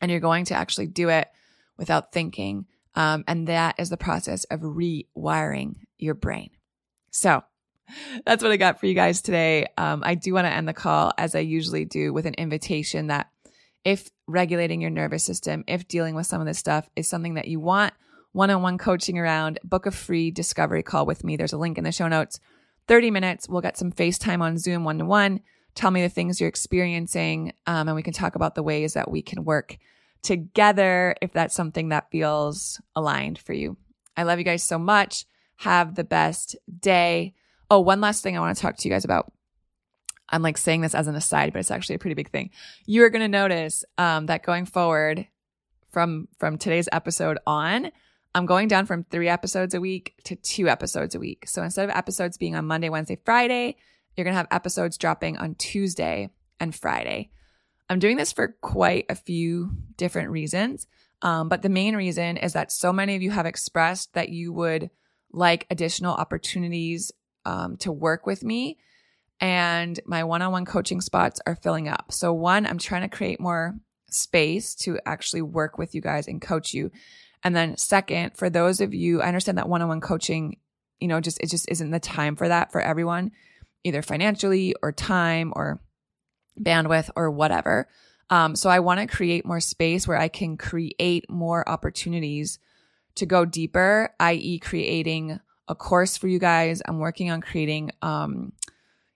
and 0.00 0.10
you're 0.10 0.20
going 0.20 0.44
to 0.46 0.54
actually 0.54 0.86
do 0.86 1.08
it 1.08 1.28
without 1.76 2.12
thinking. 2.12 2.66
Um, 2.94 3.24
and 3.28 3.46
that 3.46 3.76
is 3.78 3.90
the 3.90 3.96
process 3.96 4.44
of 4.44 4.60
rewiring 4.60 5.76
your 5.98 6.14
brain. 6.14 6.50
So 7.10 7.44
that's 8.24 8.42
what 8.42 8.52
I 8.52 8.56
got 8.56 8.80
for 8.80 8.86
you 8.86 8.94
guys 8.94 9.22
today. 9.22 9.66
Um, 9.78 10.02
I 10.04 10.14
do 10.14 10.34
want 10.34 10.46
to 10.46 10.52
end 10.52 10.68
the 10.68 10.72
call 10.72 11.12
as 11.18 11.34
I 11.34 11.40
usually 11.40 11.84
do 11.84 12.12
with 12.12 12.26
an 12.26 12.34
invitation 12.34 13.08
that 13.08 13.30
if 13.84 14.10
regulating 14.26 14.80
your 14.80 14.90
nervous 14.90 15.24
system, 15.24 15.64
if 15.66 15.88
dealing 15.88 16.14
with 16.14 16.26
some 16.26 16.40
of 16.40 16.46
this 16.46 16.58
stuff 16.58 16.88
is 16.96 17.08
something 17.08 17.34
that 17.34 17.48
you 17.48 17.60
want 17.60 17.94
one 18.32 18.50
on 18.50 18.62
one 18.62 18.78
coaching 18.78 19.18
around, 19.18 19.58
book 19.64 19.86
a 19.86 19.90
free 19.90 20.30
discovery 20.30 20.82
call 20.82 21.06
with 21.06 21.24
me. 21.24 21.36
There's 21.36 21.52
a 21.52 21.58
link 21.58 21.78
in 21.78 21.84
the 21.84 21.92
show 21.92 22.08
notes. 22.08 22.38
30 22.88 23.10
minutes. 23.10 23.48
We'll 23.48 23.60
get 23.60 23.76
some 23.76 23.92
FaceTime 23.92 24.40
on 24.40 24.58
Zoom 24.58 24.84
one 24.84 24.98
to 24.98 25.04
one. 25.04 25.40
Tell 25.74 25.90
me 25.90 26.02
the 26.02 26.08
things 26.08 26.40
you're 26.40 26.48
experiencing, 26.48 27.52
um, 27.66 27.86
and 27.88 27.94
we 27.94 28.02
can 28.02 28.12
talk 28.12 28.34
about 28.34 28.56
the 28.56 28.62
ways 28.62 28.94
that 28.94 29.10
we 29.10 29.22
can 29.22 29.44
work 29.44 29.78
together 30.22 31.14
if 31.22 31.32
that's 31.32 31.54
something 31.54 31.90
that 31.90 32.10
feels 32.10 32.80
aligned 32.96 33.38
for 33.38 33.52
you. 33.52 33.76
I 34.16 34.24
love 34.24 34.38
you 34.38 34.44
guys 34.44 34.62
so 34.62 34.78
much. 34.78 35.24
Have 35.58 35.94
the 35.94 36.04
best 36.04 36.56
day. 36.80 37.34
Oh, 37.70 37.80
one 37.80 38.00
last 38.00 38.22
thing 38.22 38.36
I 38.36 38.40
want 38.40 38.56
to 38.56 38.60
talk 38.60 38.76
to 38.76 38.88
you 38.88 38.92
guys 38.92 39.04
about. 39.04 39.32
I'm 40.28 40.42
like 40.42 40.58
saying 40.58 40.80
this 40.80 40.94
as 40.94 41.06
an 41.06 41.14
aside, 41.14 41.52
but 41.52 41.60
it's 41.60 41.70
actually 41.70 41.96
a 41.96 41.98
pretty 42.00 42.14
big 42.14 42.30
thing. 42.30 42.50
You 42.86 43.04
are 43.04 43.10
going 43.10 43.22
to 43.22 43.28
notice 43.28 43.84
um, 43.98 44.26
that 44.26 44.44
going 44.44 44.64
forward 44.66 45.26
from 45.90 46.28
from 46.38 46.56
today's 46.56 46.88
episode 46.92 47.38
on, 47.46 47.90
I'm 48.34 48.46
going 48.46 48.68
down 48.68 48.86
from 48.86 49.04
three 49.04 49.28
episodes 49.28 49.74
a 49.74 49.80
week 49.80 50.14
to 50.24 50.36
two 50.36 50.68
episodes 50.68 51.14
a 51.14 51.20
week. 51.20 51.48
So 51.48 51.62
instead 51.62 51.88
of 51.88 51.96
episodes 51.96 52.38
being 52.38 52.54
on 52.54 52.66
Monday, 52.66 52.88
Wednesday, 52.88 53.18
Friday, 53.24 53.76
you're 54.16 54.24
going 54.24 54.34
to 54.34 54.38
have 54.38 54.48
episodes 54.50 54.96
dropping 54.98 55.36
on 55.36 55.56
Tuesday 55.56 56.30
and 56.60 56.74
Friday. 56.74 57.30
I'm 57.88 57.98
doing 57.98 58.16
this 58.16 58.32
for 58.32 58.56
quite 58.60 59.06
a 59.08 59.16
few 59.16 59.70
different 59.96 60.30
reasons. 60.30 60.86
Um, 61.22 61.48
but 61.48 61.62
the 61.62 61.68
main 61.68 61.96
reason 61.96 62.36
is 62.36 62.52
that 62.52 62.72
so 62.72 62.92
many 62.92 63.16
of 63.16 63.22
you 63.22 63.32
have 63.32 63.46
expressed 63.46 64.14
that 64.14 64.28
you 64.28 64.52
would 64.52 64.90
like 65.32 65.66
additional 65.70 66.14
opportunities 66.14 67.12
um, 67.50 67.76
to 67.78 67.90
work 67.90 68.26
with 68.26 68.44
me. 68.44 68.78
And 69.40 69.98
my 70.06 70.22
one 70.24 70.42
on 70.42 70.52
one 70.52 70.64
coaching 70.64 71.00
spots 71.00 71.40
are 71.46 71.56
filling 71.56 71.88
up. 71.88 72.12
So, 72.12 72.32
one, 72.32 72.66
I'm 72.66 72.78
trying 72.78 73.02
to 73.02 73.16
create 73.16 73.40
more 73.40 73.74
space 74.10 74.74
to 74.76 74.98
actually 75.04 75.42
work 75.42 75.78
with 75.78 75.94
you 75.94 76.00
guys 76.00 76.28
and 76.28 76.40
coach 76.40 76.74
you. 76.74 76.92
And 77.42 77.56
then, 77.56 77.76
second, 77.76 78.36
for 78.36 78.50
those 78.50 78.80
of 78.80 78.94
you, 78.94 79.20
I 79.20 79.28
understand 79.28 79.58
that 79.58 79.68
one 79.68 79.82
on 79.82 79.88
one 79.88 80.00
coaching, 80.00 80.58
you 81.00 81.08
know, 81.08 81.20
just 81.20 81.40
it 81.40 81.50
just 81.50 81.68
isn't 81.70 81.90
the 81.90 81.98
time 82.00 82.36
for 82.36 82.48
that 82.48 82.70
for 82.70 82.80
everyone, 82.80 83.32
either 83.82 84.02
financially 84.02 84.74
or 84.82 84.92
time 84.92 85.52
or 85.56 85.80
bandwidth 86.60 87.10
or 87.16 87.30
whatever. 87.30 87.88
Um, 88.28 88.54
so, 88.54 88.68
I 88.68 88.80
want 88.80 89.00
to 89.00 89.06
create 89.06 89.46
more 89.46 89.60
space 89.60 90.06
where 90.06 90.18
I 90.18 90.28
can 90.28 90.58
create 90.58 91.30
more 91.30 91.66
opportunities 91.66 92.58
to 93.16 93.26
go 93.26 93.44
deeper, 93.46 94.14
i.e., 94.20 94.58
creating 94.58 95.40
a 95.70 95.74
course 95.74 96.16
for 96.16 96.28
you 96.28 96.38
guys. 96.38 96.82
I'm 96.84 96.98
working 96.98 97.30
on 97.30 97.40
creating 97.40 97.92
um 98.02 98.52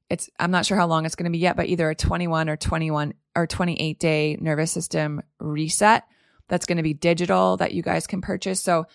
it's 0.09 0.31
I'm 0.39 0.53
not 0.53 0.65
sure 0.65 0.77
how 0.77 0.87
long 0.87 1.05
it's 1.05 1.17
going 1.17 1.31
to 1.31 1.37
be 1.37 1.39
yet, 1.39 1.57
but 1.57 1.67
either 1.67 1.91
a 1.91 1.95
21 1.95 2.49
or 2.49 2.57
21 2.57 3.15
or 3.35 3.47
28 3.47 3.99
day 3.99 4.39
nervous 4.41 4.71
system 4.71 5.21
reset 5.41 6.05
that's 6.49 6.67
going 6.67 6.77
to 6.77 6.83
be 6.83 6.95
digital 6.95 7.57
that 7.57 7.73
you 7.73 7.83
guys 7.83 8.07
can 8.07 8.21
purchase. 8.21 8.63
So 8.63 8.87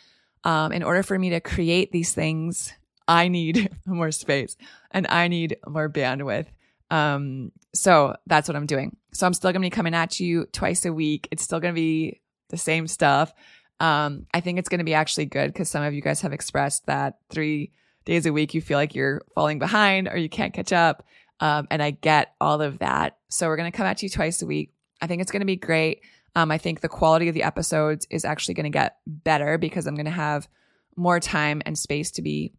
um 0.43 0.72
in 0.72 0.82
order 0.82 1.04
for 1.04 1.19
me 1.19 1.32
to 1.32 1.41
create 1.41 1.91
these 1.91 2.13
things, 2.13 2.74
I 3.08 3.28
need 3.28 3.69
more 3.86 4.12
space 4.12 4.56
and 4.91 5.06
I 5.08 5.28
need 5.28 5.58
more 5.67 5.89
bandwidth. 5.89 6.48
Um 6.89 7.52
so 7.76 8.15
that's 8.26 8.48
what 8.48 8.56
I'm 8.56 8.65
doing. 8.65 8.95
So 9.13 9.28
I'm 9.28 9.34
still 9.34 9.52
going 9.52 9.62
to 9.62 9.65
be 9.65 9.69
coming 9.69 9.93
at 9.93 10.19
you 10.19 10.45
twice 10.52 10.86
a 10.86 10.93
week. 10.93 11.28
It's 11.32 11.43
still 11.43 11.60
going 11.60 11.74
to 11.74 11.80
be 11.80 12.22
the 12.50 12.58
same 12.58 12.88
stuff. 12.88 13.34
Um, 13.79 14.25
I 14.33 14.41
think 14.41 14.59
it's 14.59 14.69
going 14.69 14.79
to 14.79 14.85
be 14.85 14.93
actually 14.93 15.25
good 15.25 15.53
because 15.53 15.69
some 15.69 15.83
of 15.83 15.93
you 15.93 16.01
guys 16.01 16.21
have 16.21 16.33
expressed 16.33 16.85
that 16.87 17.19
three 17.29 17.71
days 18.05 18.25
a 18.25 18.33
week 18.33 18.53
you 18.53 18.61
feel 18.61 18.77
like 18.77 18.95
you're 18.95 19.21
falling 19.35 19.59
behind 19.59 20.07
or 20.07 20.17
you 20.17 20.29
can't 20.29 20.53
catch 20.53 20.73
up. 20.73 21.05
Um, 21.39 21.67
and 21.71 21.81
I 21.81 21.91
get 21.91 22.33
all 22.41 22.61
of 22.61 22.79
that. 22.79 23.17
So 23.29 23.47
we're 23.47 23.55
going 23.55 23.71
to 23.71 23.77
come 23.77 23.85
at 23.85 24.03
you 24.03 24.09
twice 24.09 24.41
a 24.41 24.45
week. 24.45 24.73
I 25.01 25.07
think 25.07 25.21
it's 25.21 25.31
going 25.31 25.41
to 25.41 25.45
be 25.45 25.55
great. 25.55 26.01
Um, 26.35 26.51
I 26.51 26.57
think 26.57 26.81
the 26.81 26.89
quality 26.89 27.29
of 27.29 27.33
the 27.33 27.43
episodes 27.43 28.05
is 28.09 28.25
actually 28.25 28.55
going 28.55 28.65
to 28.65 28.69
get 28.69 28.97
better 29.07 29.57
because 29.57 29.87
I'm 29.87 29.95
going 29.95 30.05
to 30.05 30.11
have 30.11 30.49
more 30.95 31.19
time 31.19 31.61
and 31.65 31.77
space 31.77 32.11
to 32.11 32.21
be 32.21 32.53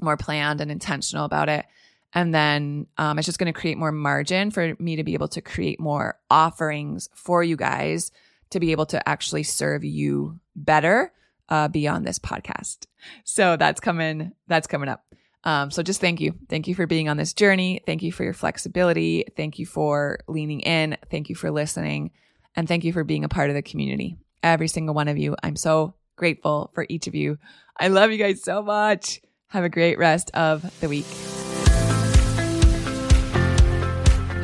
more 0.00 0.16
planned 0.16 0.60
and 0.60 0.70
intentional 0.70 1.24
about 1.24 1.48
it. 1.48 1.66
And 2.14 2.34
then 2.34 2.86
um, 2.96 3.18
it's 3.18 3.26
just 3.26 3.38
going 3.38 3.52
to 3.52 3.58
create 3.58 3.76
more 3.76 3.92
margin 3.92 4.50
for 4.50 4.74
me 4.78 4.96
to 4.96 5.04
be 5.04 5.14
able 5.14 5.28
to 5.28 5.42
create 5.42 5.78
more 5.78 6.18
offerings 6.30 7.08
for 7.14 7.42
you 7.42 7.56
guys 7.56 8.10
to 8.50 8.60
be 8.60 8.72
able 8.72 8.86
to 8.86 9.08
actually 9.08 9.42
serve 9.42 9.84
you 9.84 10.38
better 10.56 11.12
uh, 11.48 11.68
beyond 11.68 12.06
this 12.06 12.18
podcast. 12.18 12.86
So 13.24 13.56
that's 13.56 13.80
coming. 13.80 14.32
That's 14.46 14.66
coming 14.66 14.88
up. 14.88 15.04
Um, 15.44 15.70
so 15.70 15.82
just 15.82 16.00
thank 16.00 16.20
you. 16.20 16.34
Thank 16.48 16.68
you 16.68 16.74
for 16.74 16.86
being 16.86 17.08
on 17.08 17.16
this 17.16 17.32
journey. 17.32 17.80
Thank 17.86 18.02
you 18.02 18.12
for 18.12 18.24
your 18.24 18.34
flexibility. 18.34 19.24
Thank 19.36 19.58
you 19.58 19.66
for 19.66 20.18
leaning 20.26 20.60
in. 20.60 20.96
Thank 21.10 21.28
you 21.28 21.34
for 21.34 21.50
listening. 21.50 22.10
And 22.56 22.66
thank 22.66 22.84
you 22.84 22.92
for 22.92 23.04
being 23.04 23.24
a 23.24 23.28
part 23.28 23.50
of 23.50 23.54
the 23.54 23.62
community. 23.62 24.16
Every 24.42 24.68
single 24.68 24.94
one 24.94 25.08
of 25.08 25.16
you. 25.16 25.36
I'm 25.42 25.56
so 25.56 25.94
grateful 26.16 26.70
for 26.74 26.84
each 26.88 27.06
of 27.06 27.14
you. 27.14 27.38
I 27.78 27.88
love 27.88 28.10
you 28.10 28.18
guys 28.18 28.42
so 28.42 28.62
much. 28.62 29.20
Have 29.48 29.64
a 29.64 29.68
great 29.68 29.98
rest 29.98 30.30
of 30.34 30.62
the 30.80 30.88
week. 30.88 31.06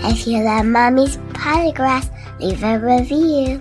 If 0.06 0.26
you 0.26 0.42
love 0.42 0.66
Mommy's 0.66 1.16
Podcast, 1.32 2.10
leave 2.38 2.62
a 2.62 2.78
review. 2.78 3.60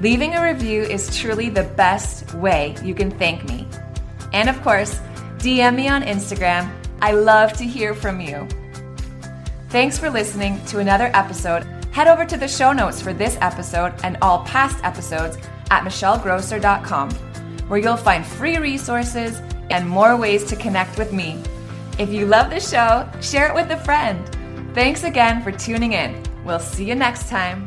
Leaving 0.00 0.34
a 0.34 0.42
review 0.42 0.82
is 0.82 1.16
truly 1.16 1.48
the 1.48 1.62
best 1.62 2.34
way 2.34 2.76
you 2.82 2.94
can 2.94 3.10
thank 3.10 3.44
me. 3.48 3.66
And 4.32 4.48
of 4.48 4.60
course, 4.62 5.00
DM 5.38 5.76
me 5.76 5.88
on 5.88 6.02
Instagram. 6.02 6.70
I 7.00 7.12
love 7.12 7.52
to 7.54 7.64
hear 7.64 7.94
from 7.94 8.20
you. 8.20 8.48
Thanks 9.68 9.98
for 9.98 10.10
listening 10.10 10.64
to 10.66 10.78
another 10.78 11.10
episode. 11.14 11.64
Head 11.92 12.08
over 12.08 12.24
to 12.24 12.36
the 12.36 12.48
show 12.48 12.72
notes 12.72 13.00
for 13.00 13.12
this 13.12 13.38
episode 13.40 13.94
and 14.02 14.16
all 14.20 14.44
past 14.44 14.82
episodes 14.84 15.36
at 15.70 15.84
michellegrosser.com, 15.84 17.10
where 17.68 17.80
you'll 17.80 17.96
find 17.96 18.26
free 18.26 18.56
resources 18.58 19.40
and 19.70 19.88
more 19.88 20.16
ways 20.16 20.44
to 20.44 20.56
connect 20.56 20.98
with 20.98 21.12
me. 21.12 21.40
If 21.98 22.10
you 22.10 22.26
love 22.26 22.50
the 22.50 22.60
show, 22.60 23.08
share 23.20 23.48
it 23.48 23.54
with 23.54 23.70
a 23.70 23.76
friend. 23.76 24.28
Thanks 24.74 25.04
again 25.04 25.42
for 25.42 25.52
tuning 25.52 25.92
in. 25.92 26.20
We'll 26.44 26.58
see 26.58 26.84
you 26.84 26.94
next 26.94 27.28
time. 27.28 27.66